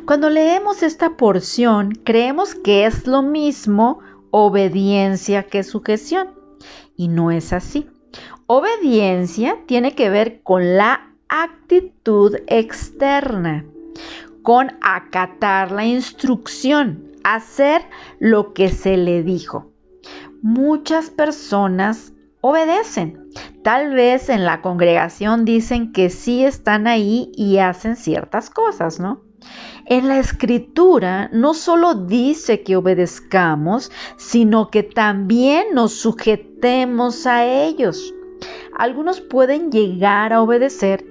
Cuando 0.05 0.29
leemos 0.29 0.81
esta 0.81 1.17
porción, 1.17 1.91
creemos 1.91 2.55
que 2.55 2.85
es 2.85 3.05
lo 3.05 3.21
mismo 3.21 3.99
obediencia 4.31 5.43
que 5.43 5.63
sujeción. 5.63 6.29
Y 6.95 7.09
no 7.09 7.31
es 7.31 7.53
así. 7.53 7.85
Obediencia 8.51 9.59
tiene 9.67 9.93
que 9.93 10.09
ver 10.09 10.41
con 10.41 10.75
la 10.75 11.11
actitud 11.27 12.35
externa, 12.47 13.63
con 14.41 14.71
acatar 14.81 15.71
la 15.71 15.85
instrucción, 15.85 17.11
hacer 17.23 17.83
lo 18.17 18.55
que 18.55 18.69
se 18.69 18.97
le 18.97 19.21
dijo. 19.21 19.71
Muchas 20.41 21.11
personas 21.11 22.11
obedecen. 22.41 23.29
Tal 23.63 23.93
vez 23.93 24.29
en 24.29 24.45
la 24.45 24.63
congregación 24.63 25.45
dicen 25.45 25.91
que 25.91 26.09
sí 26.09 26.43
están 26.43 26.87
ahí 26.87 27.31
y 27.35 27.59
hacen 27.59 27.95
ciertas 27.95 28.49
cosas, 28.49 28.99
¿no? 28.99 29.21
En 29.85 30.07
la 30.07 30.17
escritura 30.17 31.29
no 31.31 31.53
solo 31.53 31.93
dice 31.93 32.63
que 32.63 32.77
obedezcamos, 32.77 33.91
sino 34.17 34.71
que 34.71 34.81
también 34.81 35.67
nos 35.75 35.93
sujetemos 35.93 37.27
a 37.27 37.45
ellos. 37.45 38.15
Algunos 38.79 39.19
pueden 39.19 39.73
llegar 39.73 40.31
a 40.31 40.41
obedecer, 40.41 41.05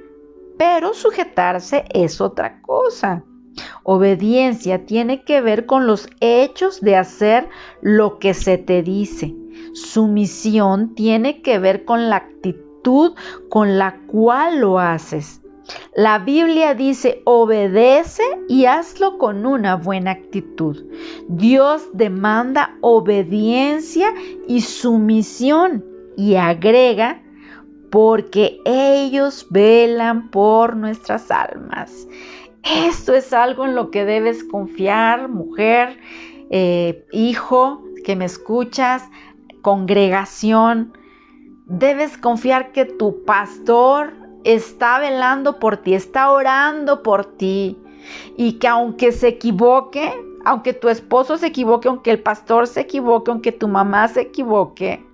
pero 0.56 0.94
sujetarse 0.94 1.84
es 1.92 2.18
otra 2.18 2.62
cosa. 2.62 3.24
Obediencia 3.82 4.86
tiene 4.86 5.22
que 5.22 5.42
ver 5.42 5.66
con 5.66 5.86
los 5.86 6.08
hechos 6.20 6.80
de 6.80 6.96
hacer 6.96 7.50
lo 7.82 8.18
que 8.18 8.32
se 8.32 8.56
te 8.56 8.82
dice. 8.82 9.36
Sumisión 9.74 10.94
tiene 10.94 11.42
que 11.42 11.58
ver 11.58 11.84
con 11.84 12.08
la 12.08 12.16
actitud 12.16 13.12
con 13.50 13.76
la 13.76 14.00
cual 14.06 14.60
lo 14.60 14.78
haces. 14.78 15.42
La 15.94 16.20
Biblia 16.20 16.74
dice, 16.74 17.20
obedece 17.26 18.22
y 18.48 18.64
hazlo 18.64 19.18
con 19.18 19.44
una 19.44 19.76
buena 19.76 20.12
actitud. 20.12 20.86
Dios 21.28 21.86
demanda 21.92 22.78
obediencia 22.80 24.14
y 24.46 24.62
sumisión 24.62 25.84
y 26.16 26.36
agrega, 26.36 27.22
porque 27.90 28.60
ellos 28.64 29.46
velan 29.50 30.30
por 30.30 30.76
nuestras 30.76 31.30
almas. 31.30 32.06
Esto 32.64 33.14
es 33.14 33.32
algo 33.32 33.64
en 33.64 33.74
lo 33.74 33.90
que 33.90 34.04
debes 34.04 34.44
confiar, 34.44 35.28
mujer, 35.28 35.98
eh, 36.50 37.06
hijo, 37.12 37.82
que 38.04 38.16
me 38.16 38.26
escuchas, 38.26 39.04
congregación. 39.62 40.92
Debes 41.66 42.18
confiar 42.18 42.72
que 42.72 42.84
tu 42.84 43.24
pastor 43.24 44.12
está 44.44 44.98
velando 44.98 45.58
por 45.58 45.78
ti, 45.78 45.94
está 45.94 46.30
orando 46.30 47.02
por 47.02 47.24
ti. 47.24 47.78
Y 48.36 48.54
que 48.54 48.68
aunque 48.68 49.12
se 49.12 49.28
equivoque, 49.28 50.12
aunque 50.44 50.72
tu 50.72 50.88
esposo 50.88 51.36
se 51.36 51.48
equivoque, 51.48 51.88
aunque 51.88 52.10
el 52.10 52.20
pastor 52.20 52.66
se 52.66 52.80
equivoque, 52.80 53.30
aunque 53.30 53.52
tu 53.52 53.68
mamá 53.68 54.08
se 54.08 54.22
equivoque, 54.22 55.04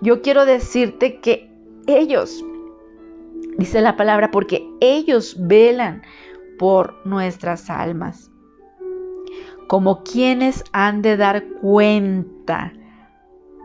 yo 0.00 0.22
quiero 0.22 0.44
decirte 0.44 1.20
que 1.20 1.53
ellos, 1.86 2.44
dice 3.58 3.80
la 3.80 3.96
palabra, 3.96 4.30
porque 4.30 4.68
ellos 4.80 5.36
velan 5.38 6.02
por 6.58 6.94
nuestras 7.06 7.70
almas, 7.70 8.30
como 9.68 10.02
quienes 10.02 10.64
han 10.72 11.02
de 11.02 11.16
dar 11.16 11.44
cuenta 11.60 12.72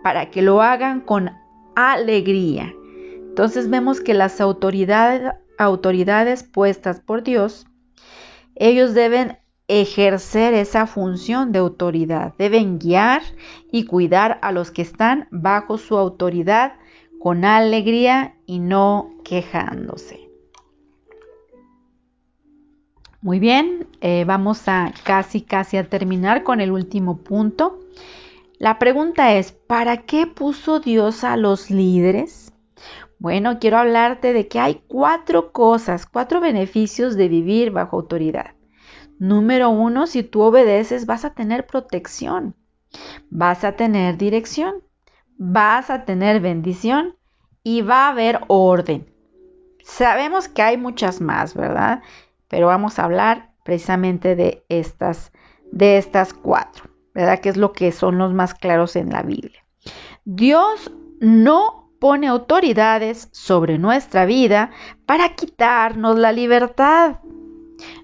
para 0.03 0.31
que 0.31 0.41
lo 0.41 0.61
hagan 0.61 1.01
con 1.01 1.31
alegría. 1.75 2.73
Entonces 3.29 3.69
vemos 3.69 4.01
que 4.01 4.13
las 4.13 4.41
autoridades, 4.41 5.33
autoridades 5.57 6.43
puestas 6.43 6.99
por 6.99 7.23
Dios, 7.23 7.67
ellos 8.55 8.93
deben 8.93 9.37
ejercer 9.67 10.55
esa 10.55 10.87
función 10.87 11.51
de 11.51 11.59
autoridad, 11.59 12.33
deben 12.37 12.79
guiar 12.79 13.21
y 13.71 13.85
cuidar 13.85 14.39
a 14.41 14.51
los 14.51 14.71
que 14.71 14.81
están 14.81 15.27
bajo 15.31 15.77
su 15.77 15.97
autoridad 15.97 16.73
con 17.19 17.45
alegría 17.45 18.35
y 18.45 18.59
no 18.59 19.15
quejándose. 19.23 20.29
Muy 23.21 23.39
bien, 23.39 23.87
eh, 23.99 24.23
vamos 24.25 24.67
a 24.67 24.93
casi, 25.03 25.41
casi 25.41 25.75
a 25.75 25.89
terminar 25.89 26.43
con 26.43 26.61
el 26.61 26.71
último 26.71 27.17
punto. 27.17 27.81
La 28.57 28.79
pregunta 28.79 29.33
es, 29.35 29.51
¿para 29.51 29.97
qué 29.97 30.25
puso 30.25 30.79
Dios 30.79 31.25
a 31.25 31.35
los 31.35 31.69
líderes? 31.69 32.53
Bueno, 33.17 33.59
quiero 33.59 33.77
hablarte 33.77 34.31
de 34.31 34.47
que 34.47 34.59
hay 34.61 34.81
cuatro 34.87 35.51
cosas, 35.51 36.05
cuatro 36.05 36.39
beneficios 36.39 37.17
de 37.17 37.27
vivir 37.27 37.71
bajo 37.71 37.97
autoridad. 37.97 38.55
Número 39.19 39.69
uno, 39.69 40.07
si 40.07 40.23
tú 40.23 40.41
obedeces 40.41 41.05
vas 41.05 41.25
a 41.25 41.33
tener 41.33 41.67
protección, 41.67 42.55
vas 43.29 43.65
a 43.65 43.73
tener 43.73 44.17
dirección, 44.17 44.75
vas 45.39 45.89
a 45.89 46.05
tener 46.05 46.39
bendición 46.39 47.15
y 47.63 47.81
va 47.81 48.05
a 48.05 48.09
haber 48.09 48.41
orden. 48.47 49.11
Sabemos 49.83 50.47
que 50.47 50.61
hay 50.61 50.77
muchas 50.77 51.19
más, 51.19 51.55
¿verdad? 51.55 52.03
pero 52.49 52.67
vamos 52.67 52.99
a 52.99 53.05
hablar 53.05 53.51
precisamente 53.63 54.35
de 54.35 54.65
estas, 54.67 55.31
de 55.71 55.97
estas 55.97 56.33
cuatro, 56.33 56.85
¿verdad? 57.13 57.39
Que 57.39 57.49
es 57.49 57.57
lo 57.57 57.71
que 57.71 57.93
son 57.93 58.17
los 58.17 58.33
más 58.33 58.53
claros 58.53 58.97
en 58.97 59.11
la 59.11 59.21
Biblia. 59.21 59.63
Dios 60.25 60.91
no 61.21 61.91
pone 61.99 62.27
autoridades 62.27 63.29
sobre 63.31 63.77
nuestra 63.77 64.25
vida 64.25 64.71
para 65.05 65.35
quitarnos 65.35 66.17
la 66.17 66.31
libertad. 66.31 67.19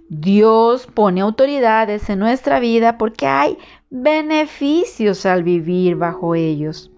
Dios 0.08 0.86
pone 0.86 1.22
autoridades 1.22 2.10
en 2.10 2.20
nuestra 2.20 2.60
vida 2.60 2.98
porque 2.98 3.25
hay 3.25 3.58
beneficios 3.89 5.25
al 5.25 5.44
vivir 5.44 5.96
bajo 5.96 6.36
ellos. 6.36 6.92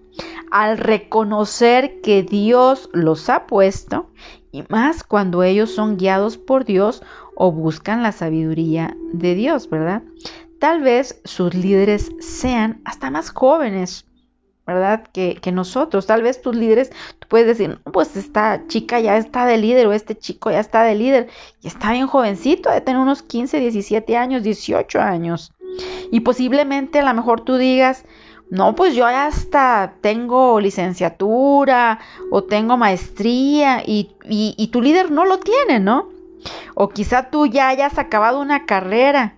Al 0.50 0.78
reconocer 0.78 2.00
que 2.00 2.22
Dios 2.22 2.88
los 2.92 3.28
ha 3.28 3.46
puesto, 3.46 4.10
y 4.50 4.64
más 4.68 5.04
cuando 5.04 5.42
ellos 5.42 5.70
son 5.70 5.96
guiados 5.96 6.38
por 6.38 6.64
Dios 6.64 7.02
o 7.34 7.52
buscan 7.52 8.02
la 8.02 8.12
sabiduría 8.12 8.96
de 9.12 9.34
Dios, 9.34 9.68
¿verdad? 9.68 10.02
Tal 10.58 10.82
vez 10.82 11.20
sus 11.24 11.54
líderes 11.54 12.10
sean 12.18 12.80
hasta 12.84 13.10
más 13.10 13.30
jóvenes, 13.30 14.06
¿verdad? 14.66 15.04
Que, 15.12 15.40
nosotros. 15.52 16.06
Tal 16.06 16.22
vez 16.22 16.42
tus 16.42 16.56
líderes, 16.56 16.90
tú 17.18 17.28
puedes 17.28 17.46
decir, 17.46 17.78
pues 17.92 18.16
esta 18.16 18.66
chica 18.66 19.00
ya 19.00 19.16
está 19.16 19.46
de 19.46 19.56
líder 19.56 19.86
o 19.86 19.92
este 19.92 20.16
chico 20.16 20.50
ya 20.50 20.60
está 20.60 20.82
de 20.82 20.94
líder 20.94 21.28
y 21.62 21.68
está 21.68 21.92
bien 21.92 22.06
jovencito, 22.06 22.70
de 22.70 22.80
tener 22.80 23.00
unos 23.00 23.22
15, 23.22 23.60
17 23.60 24.16
años, 24.16 24.42
18 24.42 25.00
años. 25.00 25.52
Y 26.10 26.20
posiblemente 26.20 26.98
a 26.98 27.04
lo 27.04 27.14
mejor 27.14 27.42
tú 27.42 27.56
digas, 27.56 28.04
no, 28.50 28.74
pues 28.74 28.94
yo 28.94 29.06
hasta 29.06 29.94
tengo 30.00 30.58
licenciatura 30.60 31.98
o 32.30 32.44
tengo 32.44 32.76
maestría 32.78 33.82
y, 33.86 34.10
y, 34.24 34.68
tu 34.68 34.80
líder 34.80 35.10
no 35.10 35.26
lo 35.26 35.38
tiene, 35.38 35.80
¿no? 35.80 36.08
O 36.74 36.88
quizá 36.88 37.30
tú 37.30 37.46
ya 37.46 37.68
hayas 37.68 37.98
acabado 37.98 38.40
una 38.40 38.64
carrera 38.64 39.36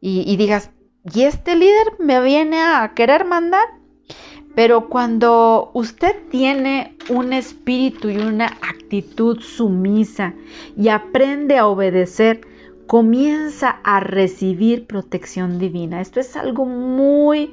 y, 0.00 0.22
y 0.30 0.36
digas, 0.36 0.70
¿y 1.12 1.22
este 1.22 1.56
líder 1.56 1.94
me 1.98 2.20
viene 2.20 2.60
a 2.60 2.92
querer 2.94 3.24
mandar? 3.24 3.66
Pero 4.54 4.88
cuando 4.88 5.72
usted 5.74 6.14
tiene 6.30 6.96
un 7.08 7.32
espíritu 7.32 8.08
y 8.08 8.18
una 8.18 8.46
actitud 8.46 9.40
sumisa 9.40 10.32
y 10.76 10.88
aprende 10.88 11.58
a 11.58 11.66
obedecer, 11.66 12.42
comienza 12.86 13.80
a 13.82 13.98
recibir 13.98 14.86
protección 14.86 15.58
divina. 15.58 16.00
Esto 16.00 16.20
es 16.20 16.36
algo 16.36 16.66
muy 16.66 17.52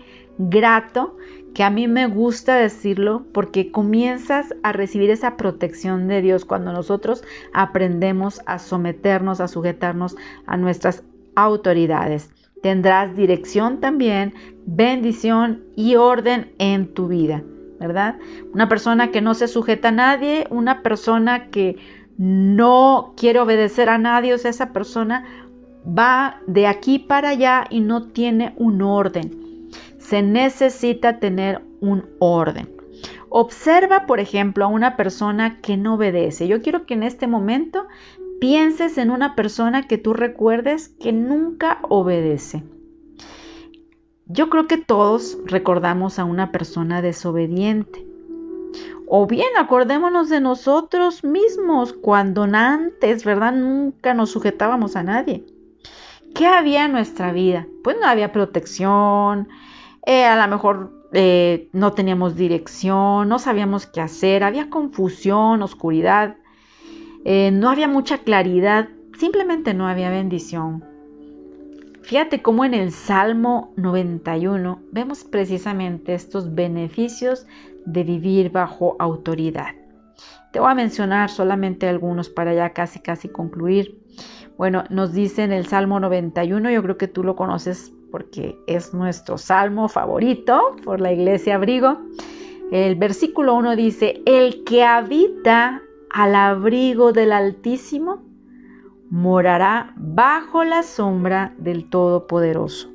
grato 0.50 1.18
que 1.54 1.64
a 1.64 1.70
mí 1.70 1.88
me 1.88 2.08
gusta 2.08 2.56
decirlo 2.56 3.26
porque 3.34 3.72
comienzas 3.72 4.56
a 4.64 4.72
recibir 4.72 5.10
esa 5.10 5.38
protección 5.38 6.08
de 6.08 6.22
Dios 6.22 6.46
cuando 6.46 6.72
nosotros 6.72 7.24
aprendemos 7.54 8.42
a 8.46 8.58
someternos, 8.58 9.42
a 9.42 9.48
sujetarnos 9.48 10.16
a 10.46 10.58
nuestras 10.58 11.04
autoridades. 11.36 12.32
Tendrás 12.62 13.16
dirección 13.16 13.80
también, 13.80 14.34
bendición 14.66 15.64
y 15.76 15.96
orden 15.96 16.54
en 16.58 16.94
tu 16.94 17.08
vida, 17.08 17.44
¿verdad? 17.80 18.16
Una 18.54 18.70
persona 18.70 19.12
que 19.12 19.22
no 19.22 19.34
se 19.34 19.48
sujeta 19.48 19.90
a 19.90 19.94
nadie, 19.94 20.48
una 20.52 20.82
persona 20.82 21.50
que 21.50 21.78
no 22.18 23.14
quiere 23.18 23.40
obedecer 23.40 23.90
a 23.90 23.98
nadie, 23.98 24.34
esa 24.34 24.72
persona 24.72 25.26
va 25.86 26.40
de 26.48 26.68
aquí 26.68 27.00
para 27.00 27.30
allá 27.30 27.66
y 27.70 27.82
no 27.82 28.04
tiene 28.04 28.54
un 28.58 28.82
orden. 28.82 29.41
Se 30.12 30.22
necesita 30.22 31.20
tener 31.20 31.62
un 31.80 32.04
orden. 32.20 32.70
Observa, 33.30 34.06
por 34.08 34.20
ejemplo, 34.20 34.66
a 34.66 34.68
una 34.68 34.98
persona 34.98 35.62
que 35.62 35.78
no 35.78 35.94
obedece. 35.94 36.50
Yo 36.50 36.62
quiero 36.62 36.86
que 36.86 36.96
en 36.96 37.04
este 37.04 37.28
momento 37.28 37.88
pienses 38.42 38.98
en 38.98 39.10
una 39.10 39.36
persona 39.36 39.88
que 39.88 39.98
tú 39.98 40.12
recuerdes 40.12 40.90
que 40.90 41.14
nunca 41.14 41.80
obedece. 41.84 42.66
Yo 44.26 44.50
creo 44.50 44.68
que 44.68 44.76
todos 44.76 45.38
recordamos 45.46 46.20
a 46.20 46.26
una 46.26 46.52
persona 46.52 47.02
desobediente. 47.02 48.06
O 49.08 49.28
bien 49.28 49.56
acordémonos 49.58 50.28
de 50.28 50.42
nosotros 50.42 51.24
mismos 51.24 51.94
cuando 51.94 52.44
antes, 52.44 53.24
¿verdad? 53.24 53.54
Nunca 53.54 54.14
nos 54.14 54.30
sujetábamos 54.32 54.98
a 54.98 55.04
nadie. 55.04 55.46
¿Qué 56.36 56.48
había 56.48 56.84
en 56.84 56.92
nuestra 56.92 57.32
vida? 57.32 57.66
Pues 57.82 57.96
no 57.98 58.08
había 58.08 58.34
protección, 58.34 59.48
eh, 60.06 60.26
a 60.26 60.36
lo 60.36 60.52
mejor 60.52 60.92
eh, 61.14 61.70
no 61.74 61.94
teníamos 61.94 62.36
dirección, 62.36 63.28
no 63.30 63.38
sabíamos 63.38 63.86
qué 63.86 64.02
hacer, 64.02 64.44
había 64.44 64.70
confusión, 64.70 65.62
oscuridad, 65.62 66.38
eh, 67.26 67.52
no 67.52 67.70
había 67.70 67.88
mucha 67.88 68.20
claridad, 68.20 68.90
simplemente 69.20 69.74
no 69.74 69.88
había 69.88 70.10
bendición. 70.10 70.84
Fíjate 72.02 72.42
cómo 72.42 72.66
en 72.66 72.74
el 72.74 72.92
Salmo 72.92 73.74
91 73.78 74.82
vemos 74.92 75.24
precisamente 75.24 76.16
estos 76.16 76.56
beneficios 76.56 77.46
de 77.86 78.04
vivir 78.04 78.52
bajo 78.52 78.96
autoridad. 79.00 79.76
Te 80.52 80.60
voy 80.60 80.72
a 80.72 80.76
mencionar 80.76 81.30
solamente 81.30 81.88
algunos 81.88 82.30
para 82.30 82.54
ya 82.54 82.72
casi 82.72 83.00
casi 83.00 83.30
concluir. 83.30 84.00
Bueno, 84.58 84.84
nos 84.90 85.14
dice 85.14 85.44
en 85.44 85.52
el 85.52 85.68
Salmo 85.68 86.00
91, 86.00 86.72
yo 86.72 86.84
creo 86.84 86.98
que 86.98 87.08
tú 87.08 87.24
lo 87.24 87.36
conoces 87.36 87.94
porque 88.12 88.60
es 88.68 88.94
nuestro 88.94 89.38
salmo 89.38 89.88
favorito 89.88 90.76
por 90.84 91.00
la 91.00 91.14
iglesia 91.14 91.56
abrigo. 91.56 91.98
El 92.72 92.96
versículo 92.96 93.56
1 93.56 93.76
dice, 93.76 94.22
el 94.26 94.64
que 94.64 94.84
habita 94.84 95.82
al 96.10 96.36
abrigo 96.36 97.14
del 97.14 97.32
Altísimo 97.32 98.22
morará 99.10 99.94
bajo 99.98 100.64
la 100.64 100.84
sombra 100.84 101.54
del 101.58 101.90
Todopoderoso. 101.90 102.90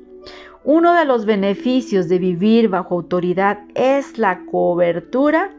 Uno 0.63 0.93
de 0.93 1.05
los 1.05 1.25
beneficios 1.25 2.09
de 2.09 2.19
vivir 2.19 2.69
bajo 2.69 2.95
autoridad 2.95 3.59
es 3.75 4.17
la 4.17 4.45
cobertura 4.45 5.55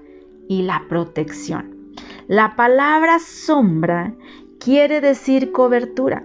y 0.49 0.63
la 0.63 0.85
protección. 0.89 1.95
La 2.27 2.57
palabra 2.57 3.19
sombra 3.21 4.15
quiere 4.59 5.01
decir 5.01 5.53
cobertura, 5.53 6.23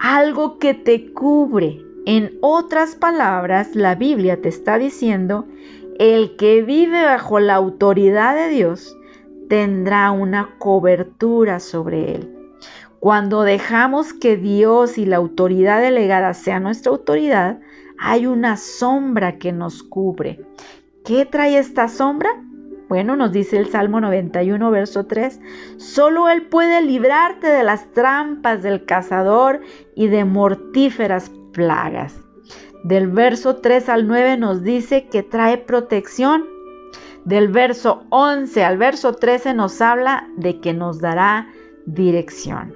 algo 0.00 0.58
que 0.58 0.74
te 0.74 1.12
cubre. 1.12 1.84
En 2.06 2.38
otras 2.40 2.94
palabras, 2.94 3.74
la 3.74 3.94
Biblia 3.94 4.40
te 4.40 4.48
está 4.48 4.78
diciendo, 4.78 5.46
el 5.98 6.36
que 6.36 6.62
vive 6.62 7.04
bajo 7.04 7.40
la 7.40 7.56
autoridad 7.56 8.34
de 8.34 8.48
Dios 8.48 8.96
tendrá 9.48 10.10
una 10.10 10.56
cobertura 10.58 11.60
sobre 11.60 12.14
él. 12.14 12.36
Cuando 13.00 13.42
dejamos 13.42 14.14
que 14.14 14.36
Dios 14.36 14.96
y 14.96 15.04
la 15.04 15.16
autoridad 15.16 15.80
delegada 15.80 16.32
sea 16.32 16.58
nuestra 16.58 16.92
autoridad, 16.92 17.60
hay 17.98 18.26
una 18.26 18.56
sombra 18.56 19.36
que 19.38 19.52
nos 19.52 19.82
cubre. 19.82 20.40
¿Qué 21.04 21.26
trae 21.26 21.58
esta 21.58 21.88
sombra? 21.88 22.30
Bueno, 22.88 23.14
nos 23.14 23.30
dice 23.30 23.56
el 23.56 23.68
Salmo 23.68 24.00
91, 24.00 24.70
verso 24.70 25.06
3, 25.06 25.40
solo 25.76 26.28
Él 26.28 26.46
puede 26.46 26.82
librarte 26.82 27.46
de 27.46 27.62
las 27.62 27.92
trampas 27.92 28.62
del 28.62 28.84
cazador 28.84 29.60
y 29.94 30.08
de 30.08 30.24
mortíferas 30.24 31.30
plagas. 31.52 32.20
Del 32.82 33.08
verso 33.08 33.56
3 33.56 33.88
al 33.88 34.06
9 34.06 34.36
nos 34.38 34.62
dice 34.62 35.06
que 35.06 35.22
trae 35.22 35.58
protección. 35.58 36.44
Del 37.24 37.48
verso 37.48 38.04
11 38.08 38.64
al 38.64 38.78
verso 38.78 39.12
13 39.12 39.54
nos 39.54 39.80
habla 39.80 40.28
de 40.36 40.60
que 40.60 40.72
nos 40.72 41.00
dará 41.00 41.48
dirección. 41.84 42.74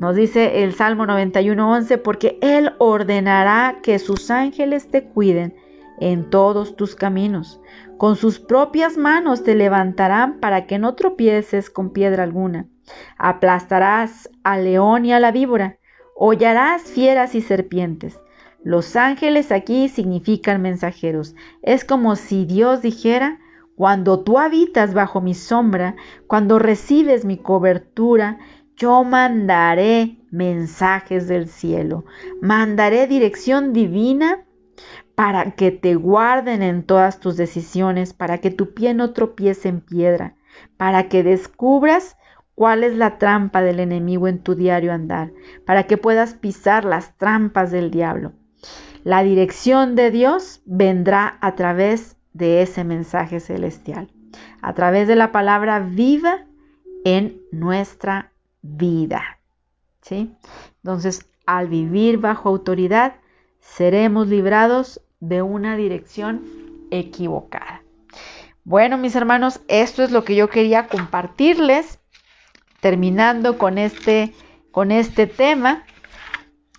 Nos 0.00 0.16
dice 0.16 0.64
el 0.64 0.72
Salmo 0.74 1.04
91.11, 1.04 2.00
porque 2.02 2.38
Él 2.40 2.72
ordenará 2.78 3.80
que 3.82 3.98
sus 3.98 4.30
ángeles 4.30 4.88
te 4.90 5.04
cuiden 5.04 5.54
en 6.00 6.30
todos 6.30 6.74
tus 6.74 6.96
caminos. 6.96 7.60
Con 7.98 8.16
sus 8.16 8.40
propias 8.40 8.96
manos 8.96 9.44
te 9.44 9.54
levantarán 9.54 10.40
para 10.40 10.66
que 10.66 10.78
no 10.78 10.94
tropieces 10.94 11.68
con 11.68 11.90
piedra 11.90 12.22
alguna. 12.22 12.66
Aplastarás 13.18 14.30
al 14.42 14.64
león 14.64 15.04
y 15.04 15.12
a 15.12 15.20
la 15.20 15.32
víbora, 15.32 15.79
hollarás 16.22 16.82
fieras 16.82 17.34
y 17.34 17.40
serpientes. 17.40 18.20
Los 18.62 18.94
ángeles 18.94 19.50
aquí 19.50 19.88
significan 19.88 20.60
mensajeros. 20.60 21.34
Es 21.62 21.82
como 21.82 22.14
si 22.14 22.44
Dios 22.44 22.82
dijera, 22.82 23.38
cuando 23.74 24.20
tú 24.20 24.36
habitas 24.38 24.92
bajo 24.92 25.22
mi 25.22 25.32
sombra, 25.32 25.96
cuando 26.26 26.58
recibes 26.58 27.24
mi 27.24 27.38
cobertura, 27.38 28.38
yo 28.76 29.02
mandaré 29.02 30.18
mensajes 30.30 31.26
del 31.26 31.48
cielo, 31.48 32.04
mandaré 32.42 33.06
dirección 33.06 33.72
divina 33.72 34.44
para 35.14 35.52
que 35.52 35.70
te 35.70 35.94
guarden 35.94 36.62
en 36.62 36.82
todas 36.82 37.18
tus 37.18 37.38
decisiones, 37.38 38.12
para 38.12 38.38
que 38.38 38.50
tu 38.50 38.74
pie 38.74 38.92
no 38.92 39.14
tropiece 39.14 39.70
en 39.70 39.80
piedra, 39.80 40.34
para 40.76 41.08
que 41.08 41.22
descubras 41.22 42.18
cuál 42.60 42.84
es 42.84 42.94
la 42.94 43.16
trampa 43.16 43.62
del 43.62 43.80
enemigo 43.80 44.28
en 44.28 44.38
tu 44.38 44.54
diario 44.54 44.92
andar, 44.92 45.32
para 45.64 45.84
que 45.84 45.96
puedas 45.96 46.34
pisar 46.34 46.84
las 46.84 47.16
trampas 47.16 47.70
del 47.70 47.90
diablo. 47.90 48.34
La 49.02 49.22
dirección 49.22 49.96
de 49.96 50.10
Dios 50.10 50.60
vendrá 50.66 51.38
a 51.40 51.54
través 51.54 52.18
de 52.34 52.60
ese 52.60 52.84
mensaje 52.84 53.40
celestial, 53.40 54.12
a 54.60 54.74
través 54.74 55.08
de 55.08 55.16
la 55.16 55.32
palabra 55.32 55.80
viva 55.80 56.44
en 57.06 57.40
nuestra 57.50 58.30
vida. 58.60 59.22
¿sí? 60.02 60.36
Entonces, 60.84 61.30
al 61.46 61.66
vivir 61.66 62.18
bajo 62.18 62.50
autoridad, 62.50 63.14
seremos 63.60 64.28
librados 64.28 65.00
de 65.18 65.40
una 65.40 65.76
dirección 65.76 66.42
equivocada. 66.90 67.82
Bueno, 68.64 68.98
mis 68.98 69.16
hermanos, 69.16 69.62
esto 69.68 70.02
es 70.02 70.10
lo 70.10 70.24
que 70.24 70.36
yo 70.36 70.50
quería 70.50 70.88
compartirles, 70.88 72.00
terminando 72.80 73.58
con 73.58 73.78
este, 73.78 74.32
con 74.70 74.90
este 74.92 75.26
tema 75.26 75.84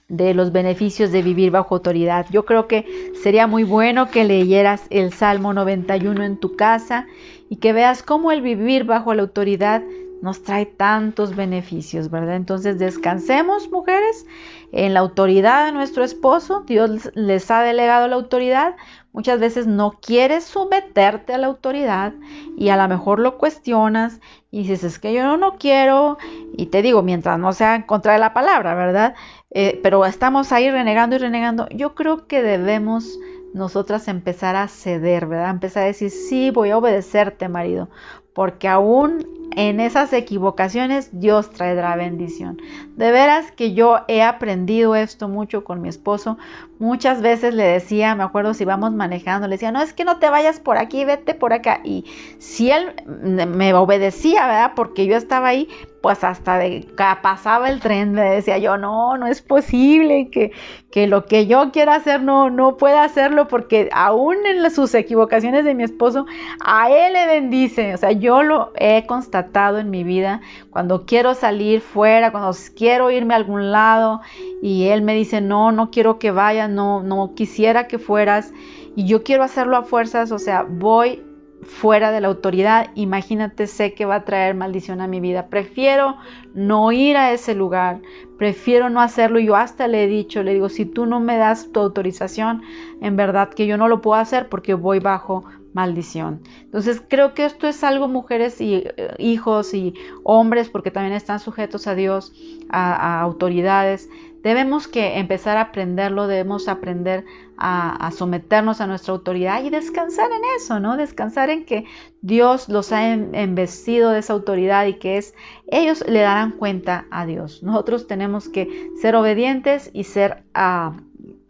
de 0.07 0.33
los 0.33 0.51
beneficios 0.51 1.11
de 1.11 1.21
vivir 1.21 1.51
bajo 1.51 1.75
autoridad. 1.75 2.25
Yo 2.31 2.45
creo 2.45 2.67
que 2.67 3.13
sería 3.23 3.47
muy 3.47 3.63
bueno 3.63 4.11
que 4.11 4.25
leyeras 4.25 4.83
el 4.89 5.13
Salmo 5.13 5.53
91 5.53 6.23
en 6.23 6.37
tu 6.37 6.57
casa 6.57 7.07
y 7.49 7.57
que 7.57 7.71
veas 7.71 8.03
cómo 8.03 8.31
el 8.31 8.41
vivir 8.41 8.83
bajo 8.83 9.13
la 9.13 9.21
autoridad 9.21 9.81
nos 10.21 10.43
trae 10.43 10.65
tantos 10.65 11.35
beneficios, 11.35 12.11
¿verdad? 12.11 12.35
Entonces 12.35 12.77
descansemos, 12.77 13.71
mujeres, 13.71 14.25
en 14.71 14.93
la 14.93 14.99
autoridad 14.99 15.65
de 15.65 15.71
nuestro 15.71 16.03
esposo. 16.03 16.63
Dios 16.67 17.09
les 17.15 17.49
ha 17.49 17.61
delegado 17.61 18.07
la 18.07 18.15
autoridad. 18.15 18.75
Muchas 19.13 19.39
veces 19.39 19.67
no 19.67 19.91
quieres 20.01 20.43
someterte 20.43 21.33
a 21.33 21.37
la 21.37 21.47
autoridad 21.47 22.13
y 22.57 22.69
a 22.69 22.77
lo 22.77 22.87
mejor 22.87 23.19
lo 23.19 23.37
cuestionas 23.37 24.19
y 24.51 24.59
dices, 24.63 24.83
es 24.83 24.99
que 24.99 25.13
yo 25.13 25.37
no 25.37 25.57
quiero, 25.57 26.17
y 26.57 26.67
te 26.67 26.81
digo, 26.81 27.01
mientras 27.01 27.39
no 27.39 27.53
sea 27.53 27.75
en 27.75 27.83
contra 27.83 28.13
de 28.13 28.19
la 28.19 28.33
palabra, 28.33 28.75
¿verdad? 28.75 29.15
Eh, 29.49 29.79
pero 29.83 30.05
estamos 30.05 30.51
ahí 30.51 30.69
renegando 30.69 31.15
y 31.15 31.19
renegando. 31.19 31.67
Yo 31.69 31.95
creo 31.95 32.27
que 32.27 32.41
debemos 32.41 33.17
nosotras 33.53 34.07
empezar 34.07 34.55
a 34.55 34.67
ceder, 34.67 35.25
¿verdad? 35.25 35.49
Empezar 35.49 35.83
a 35.83 35.87
decir, 35.87 36.09
sí, 36.09 36.51
voy 36.51 36.71
a 36.71 36.77
obedecerte, 36.77 37.49
marido, 37.49 37.89
porque 38.33 38.67
aún 38.67 39.25
en 39.55 39.79
esas 39.81 40.13
equivocaciones 40.13 41.09
Dios 41.11 41.49
traerá 41.51 41.95
bendición. 41.95 42.61
De 42.95 43.11
veras 43.11 43.51
que 43.51 43.73
yo 43.73 43.99
he 44.07 44.21
aprendido 44.21 44.95
esto 44.95 45.27
mucho 45.27 45.63
con 45.63 45.81
mi 45.81 45.89
esposo. 45.89 46.37
Muchas 46.79 47.21
veces 47.21 47.53
le 47.53 47.63
decía, 47.63 48.15
me 48.15 48.23
acuerdo 48.23 48.53
si 48.53 48.65
vamos 48.65 48.93
manejando, 48.93 49.47
le 49.47 49.55
decía, 49.55 49.71
no, 49.71 49.81
es 49.81 49.93
que 49.93 50.05
no 50.05 50.19
te 50.19 50.29
vayas 50.29 50.59
por 50.59 50.77
aquí, 50.77 51.03
vete 51.03 51.33
por 51.33 51.53
acá. 51.53 51.81
Y 51.83 52.05
si 52.39 52.71
él 52.71 52.93
me 53.05 53.73
obedecía, 53.73 54.47
¿verdad? 54.47 54.71
Porque 54.75 55.05
yo 55.05 55.17
estaba 55.17 55.49
ahí, 55.49 55.67
pues 56.01 56.23
hasta 56.23 56.57
de 56.57 56.87
pasaba 57.21 57.69
el 57.69 57.79
tren 57.79 58.13
me 58.13 58.21
decía 58.23 58.57
yo, 58.57 58.77
no, 58.77 59.17
no 59.17 59.27
es 59.27 59.43
posible 59.43 60.29
que, 60.31 60.51
que 60.89 61.05
lo 61.05 61.25
que 61.25 61.45
yo 61.45 61.71
quiera 61.71 61.95
hacer 61.95 62.23
no, 62.23 62.49
no 62.49 62.77
pueda 62.77 63.03
hacerlo 63.03 63.47
porque 63.47 63.89
aún 63.93 64.37
en 64.47 64.71
sus 64.71 64.95
equivocaciones 64.95 65.63
de 65.63 65.75
mi 65.75 65.83
esposo, 65.83 66.25
a 66.65 66.89
él 66.89 67.13
le 67.13 67.27
bendice. 67.27 67.93
O 67.93 67.97
sea, 67.97 68.11
yo 68.21 68.43
lo 68.43 68.71
he 68.75 69.05
constatado 69.05 69.79
en 69.79 69.89
mi 69.89 70.05
vida 70.05 70.39
cuando 70.69 71.05
quiero 71.05 71.33
salir 71.33 71.81
fuera, 71.81 72.31
cuando 72.31 72.55
quiero 72.75 73.11
irme 73.11 73.33
a 73.33 73.37
algún 73.37 73.71
lado 73.71 74.21
y 74.61 74.85
él 74.85 75.01
me 75.01 75.13
dice, 75.13 75.41
no, 75.41 75.71
no 75.71 75.91
quiero 75.91 76.19
que 76.19 76.31
vayas, 76.31 76.69
no, 76.69 77.03
no 77.03 77.33
quisiera 77.35 77.87
que 77.87 77.99
fueras 77.99 78.53
y 78.95 79.05
yo 79.05 79.23
quiero 79.23 79.43
hacerlo 79.43 79.75
a 79.75 79.83
fuerzas, 79.83 80.31
o 80.31 80.39
sea, 80.39 80.63
voy 80.63 81.23
fuera 81.63 82.11
de 82.11 82.21
la 82.21 82.27
autoridad, 82.27 82.89
imagínate, 82.95 83.67
sé 83.67 83.93
que 83.93 84.05
va 84.05 84.15
a 84.15 84.25
traer 84.25 84.55
maldición 84.55 85.01
a 85.01 85.07
mi 85.07 85.19
vida. 85.19 85.47
Prefiero 85.47 86.17
no 86.53 86.91
ir 86.91 87.17
a 87.17 87.31
ese 87.33 87.53
lugar, 87.55 88.01
prefiero 88.37 88.89
no 88.89 89.01
hacerlo. 89.01 89.39
Yo 89.39 89.55
hasta 89.55 89.87
le 89.87 90.03
he 90.03 90.07
dicho, 90.07 90.43
le 90.43 90.53
digo, 90.53 90.69
si 90.69 90.85
tú 90.85 91.05
no 91.05 91.19
me 91.19 91.37
das 91.37 91.71
tu 91.71 91.79
autorización, 91.79 92.63
en 93.01 93.15
verdad 93.15 93.49
que 93.49 93.67
yo 93.67 93.77
no 93.77 93.87
lo 93.87 94.01
puedo 94.01 94.19
hacer 94.19 94.49
porque 94.49 94.73
voy 94.73 94.99
bajo 94.99 95.43
maldición. 95.73 96.41
Entonces 96.61 97.01
creo 97.07 97.33
que 97.33 97.45
esto 97.45 97.67
es 97.67 97.83
algo 97.83 98.07
mujeres 98.07 98.59
y 98.61 98.75
eh, 98.75 99.15
hijos 99.19 99.73
y 99.73 99.93
hombres, 100.23 100.69
porque 100.69 100.91
también 100.91 101.15
están 101.15 101.39
sujetos 101.39 101.87
a 101.87 101.95
Dios, 101.95 102.33
a 102.69 103.21
autoridades. 103.21 104.09
Debemos 104.43 104.87
que 104.87 105.19
empezar 105.19 105.57
a 105.57 105.61
aprenderlo, 105.61 106.27
debemos 106.27 106.67
aprender 106.67 107.25
a, 107.63 108.09
someternos 108.11 108.81
a 108.81 108.87
nuestra 108.87 109.13
autoridad 109.13 109.63
y 109.63 109.69
descansar 109.69 110.31
en 110.31 110.41
eso, 110.57 110.79
¿no? 110.79 110.97
Descansar 110.97 111.51
en 111.51 111.63
que 111.63 111.85
Dios 112.21 112.69
los 112.69 112.91
ha 112.91 113.13
embestido 113.13 114.09
de 114.09 114.19
esa 114.19 114.33
autoridad 114.33 114.87
y 114.87 114.95
que 114.95 115.17
es, 115.17 115.35
ellos 115.67 116.03
le 116.07 116.21
darán 116.21 116.53
cuenta 116.53 117.05
a 117.11 117.27
Dios. 117.27 117.61
Nosotros 117.61 118.07
tenemos 118.07 118.49
que 118.49 118.89
ser 118.99 119.15
obedientes 119.15 119.91
y 119.93 120.05
ser, 120.05 120.43
uh, 120.55 120.99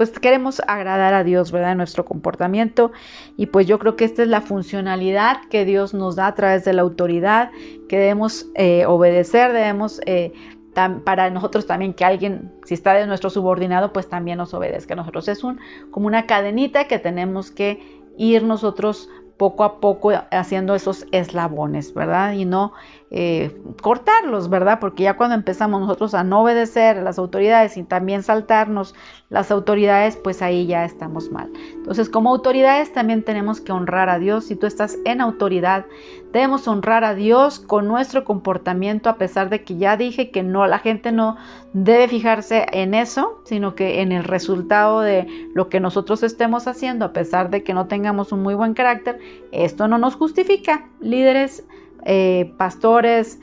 pues 0.01 0.17
queremos 0.17 0.63
agradar 0.65 1.13
a 1.13 1.23
Dios, 1.23 1.51
¿verdad? 1.51 1.73
En 1.73 1.77
nuestro 1.77 2.05
comportamiento 2.05 2.91
y 3.37 3.45
pues 3.45 3.67
yo 3.67 3.77
creo 3.77 3.95
que 3.95 4.03
esta 4.03 4.23
es 4.23 4.29
la 4.29 4.41
funcionalidad 4.41 5.41
que 5.47 5.63
Dios 5.63 5.93
nos 5.93 6.15
da 6.15 6.25
a 6.25 6.33
través 6.33 6.65
de 6.65 6.73
la 6.73 6.81
autoridad, 6.81 7.51
que 7.87 7.99
debemos 7.99 8.47
eh, 8.55 8.87
obedecer, 8.87 9.53
debemos... 9.53 10.01
Eh, 10.07 10.33
para 11.03 11.29
nosotros 11.29 11.67
también 11.67 11.93
que 11.93 12.05
alguien, 12.05 12.49
si 12.65 12.75
está 12.75 12.93
de 12.93 13.05
nuestro 13.05 13.29
subordinado, 13.29 13.91
pues 13.91 14.07
también 14.07 14.37
nos 14.37 14.53
obedezca. 14.53 14.95
Nosotros 14.95 15.27
es 15.27 15.43
un, 15.43 15.59
como 15.91 16.07
una 16.07 16.25
cadenita 16.25 16.87
que 16.87 16.97
tenemos 16.97 17.51
que 17.51 18.01
ir 18.17 18.43
nosotros 18.43 19.09
poco 19.41 19.63
a 19.63 19.79
poco 19.79 20.11
haciendo 20.29 20.75
esos 20.75 21.07
eslabones, 21.11 21.95
¿verdad? 21.95 22.33
Y 22.33 22.45
no 22.45 22.73
eh, 23.09 23.59
cortarlos, 23.81 24.51
¿verdad? 24.51 24.77
Porque 24.79 25.01
ya 25.01 25.17
cuando 25.17 25.33
empezamos 25.33 25.81
nosotros 25.81 26.13
a 26.13 26.23
no 26.23 26.43
obedecer 26.43 26.99
a 26.99 27.01
las 27.01 27.17
autoridades 27.17 27.75
y 27.75 27.81
también 27.81 28.21
saltarnos 28.21 28.93
las 29.29 29.49
autoridades, 29.49 30.15
pues 30.15 30.43
ahí 30.43 30.67
ya 30.67 30.85
estamos 30.85 31.31
mal. 31.31 31.51
Entonces, 31.73 32.07
como 32.07 32.29
autoridades 32.29 32.93
también 32.93 33.23
tenemos 33.23 33.61
que 33.61 33.71
honrar 33.71 34.09
a 34.09 34.19
Dios. 34.19 34.45
Si 34.45 34.55
tú 34.55 34.67
estás 34.67 34.99
en 35.05 35.21
autoridad, 35.21 35.87
debemos 36.31 36.67
honrar 36.67 37.03
a 37.03 37.13
Dios 37.13 37.59
con 37.59 37.87
nuestro 37.87 38.23
comportamiento, 38.23 39.09
a 39.09 39.17
pesar 39.17 39.49
de 39.49 39.63
que 39.63 39.77
ya 39.77 39.97
dije 39.97 40.31
que 40.31 40.43
no, 40.43 40.65
la 40.67 40.79
gente 40.79 41.11
no 41.11 41.37
debe 41.73 42.07
fijarse 42.07 42.65
en 42.71 42.93
eso, 42.93 43.41
sino 43.43 43.75
que 43.75 44.01
en 44.01 44.11
el 44.11 44.23
resultado 44.23 45.01
de 45.01 45.27
lo 45.53 45.69
que 45.69 45.79
nosotros 45.79 46.23
estemos 46.23 46.67
haciendo, 46.67 47.05
a 47.05 47.13
pesar 47.13 47.49
de 47.49 47.63
que 47.63 47.73
no 47.73 47.87
tengamos 47.87 48.31
un 48.31 48.43
muy 48.43 48.55
buen 48.55 48.73
carácter, 48.73 49.19
esto 49.51 49.87
no 49.87 49.97
nos 49.97 50.15
justifica. 50.15 50.87
Líderes, 51.01 51.65
eh, 52.05 52.53
pastores, 52.57 53.39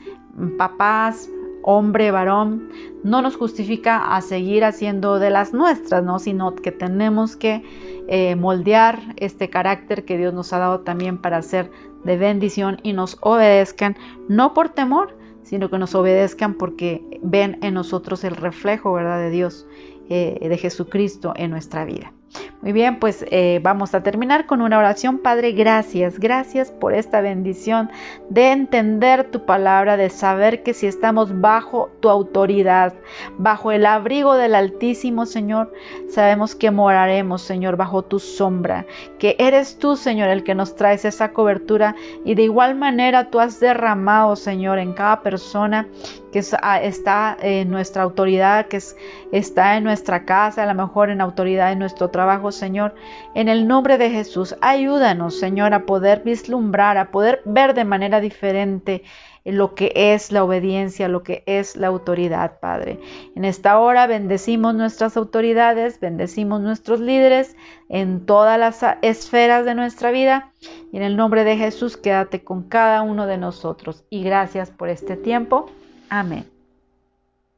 papás, 0.57 1.29
hombre, 1.61 2.11
varón, 2.11 2.69
no 3.03 3.21
nos 3.21 3.35
justifica 3.35 4.15
a 4.15 4.21
seguir 4.21 4.63
haciendo 4.63 5.19
de 5.19 5.29
las 5.29 5.53
nuestras, 5.53 6.03
¿no? 6.03 6.19
Sino 6.19 6.55
que 6.55 6.71
tenemos 6.71 7.35
que 7.35 7.63
eh, 8.07 8.35
moldear 8.35 8.99
este 9.17 9.49
carácter 9.49 10.05
que 10.05 10.17
Dios 10.17 10.33
nos 10.33 10.51
ha 10.53 10.59
dado 10.59 10.79
también 10.81 11.17
para 11.17 11.41
ser 11.41 11.69
de 12.03 12.17
bendición 12.17 12.77
y 12.83 12.93
nos 12.93 13.17
obedezcan, 13.21 13.95
no 14.27 14.53
por 14.53 14.69
temor, 14.69 15.17
sino 15.43 15.69
que 15.69 15.79
nos 15.79 15.95
obedezcan 15.95 16.53
porque 16.55 17.19
ven 17.23 17.57
en 17.61 17.73
nosotros 17.73 18.23
el 18.23 18.35
reflejo, 18.35 18.93
¿verdad?, 18.93 19.19
de 19.19 19.29
Dios, 19.29 19.67
eh, 20.09 20.37
de 20.47 20.57
Jesucristo 20.57 21.33
en 21.35 21.51
nuestra 21.51 21.85
vida. 21.85 22.13
Muy 22.61 22.73
bien, 22.73 22.99
pues 22.99 23.25
eh, 23.31 23.61
vamos 23.63 23.95
a 23.95 24.03
terminar 24.03 24.45
con 24.45 24.61
una 24.61 24.77
oración. 24.77 25.19
Padre, 25.19 25.53
gracias, 25.53 26.19
gracias 26.19 26.71
por 26.71 26.93
esta 26.93 27.21
bendición 27.21 27.89
de 28.29 28.51
entender 28.51 29.31
tu 29.31 29.45
palabra, 29.45 29.95
de 29.95 30.09
saber 30.09 30.61
que 30.61 30.73
si 30.73 30.85
estamos 30.85 31.39
bajo 31.39 31.89
tu 32.01 32.09
autoridad, 32.09 32.93
bajo 33.37 33.71
el 33.71 33.85
abrigo 33.85 34.35
del 34.35 34.55
Altísimo, 34.55 35.25
Señor, 35.25 35.71
sabemos 36.09 36.53
que 36.53 36.69
moraremos, 36.69 37.41
Señor, 37.41 37.77
bajo 37.77 38.03
tu 38.03 38.19
sombra, 38.19 38.85
que 39.19 39.37
eres 39.39 39.79
tú, 39.79 39.95
Señor, 39.95 40.29
el 40.29 40.43
que 40.43 40.53
nos 40.53 40.75
traes 40.75 41.05
esa 41.05 41.31
cobertura 41.31 41.95
y 42.25 42.35
de 42.35 42.43
igual 42.43 42.75
manera 42.75 43.29
tú 43.29 43.39
has 43.39 43.61
derramado, 43.61 44.35
Señor, 44.35 44.79
en 44.79 44.93
cada 44.93 45.21
persona 45.21 45.87
que 46.31 46.43
ah, 46.61 46.81
está 46.81 47.37
en 47.41 47.71
nuestra 47.71 48.03
autoridad, 48.03 48.67
que 48.67 48.79
está 49.31 49.77
en 49.77 49.83
nuestra 49.83 50.25
casa, 50.25 50.63
a 50.63 50.65
lo 50.65 50.75
mejor 50.75 51.09
en 51.09 51.21
autoridad 51.21 51.71
en 51.71 51.79
nuestro 51.79 52.11
trabajo, 52.19 52.51
Señor. 52.51 52.95
En 53.33 53.47
el 53.47 53.65
nombre 53.65 53.97
de 53.97 54.09
Jesús, 54.09 54.53
ayúdanos, 54.59 55.39
Señor, 55.39 55.73
a 55.73 55.85
poder 55.85 56.21
vislumbrar, 56.25 56.97
a 56.97 57.11
poder 57.11 57.41
ver 57.45 57.73
de 57.73 57.85
manera 57.85 58.19
diferente 58.19 59.03
lo 59.45 59.73
que 59.73 59.93
es 59.95 60.33
la 60.33 60.43
obediencia, 60.43 61.07
lo 61.07 61.23
que 61.23 61.43
es 61.45 61.77
la 61.77 61.87
autoridad, 61.87 62.59
Padre. 62.59 62.99
En 63.37 63.45
esta 63.45 63.79
hora 63.79 64.05
bendecimos 64.05 64.75
nuestras 64.75 65.15
autoridades, 65.15 66.01
bendecimos 66.01 66.59
nuestros 66.59 66.99
líderes 66.99 67.55
en 67.87 68.25
todas 68.25 68.59
las 68.59 68.83
esferas 69.01 69.63
de 69.63 69.75
nuestra 69.75 70.11
vida. 70.11 70.51
Y 70.91 70.97
en 70.97 71.03
el 71.03 71.15
nombre 71.15 71.45
de 71.45 71.55
Jesús, 71.55 71.95
quédate 71.95 72.43
con 72.43 72.63
cada 72.63 73.01
uno 73.01 73.27
de 73.27 73.37
nosotros. 73.37 74.03
Y 74.09 74.23
gracias 74.23 74.71
por 74.71 74.89
este 74.89 75.15
tiempo. 75.15 75.71
Amén. 76.09 76.58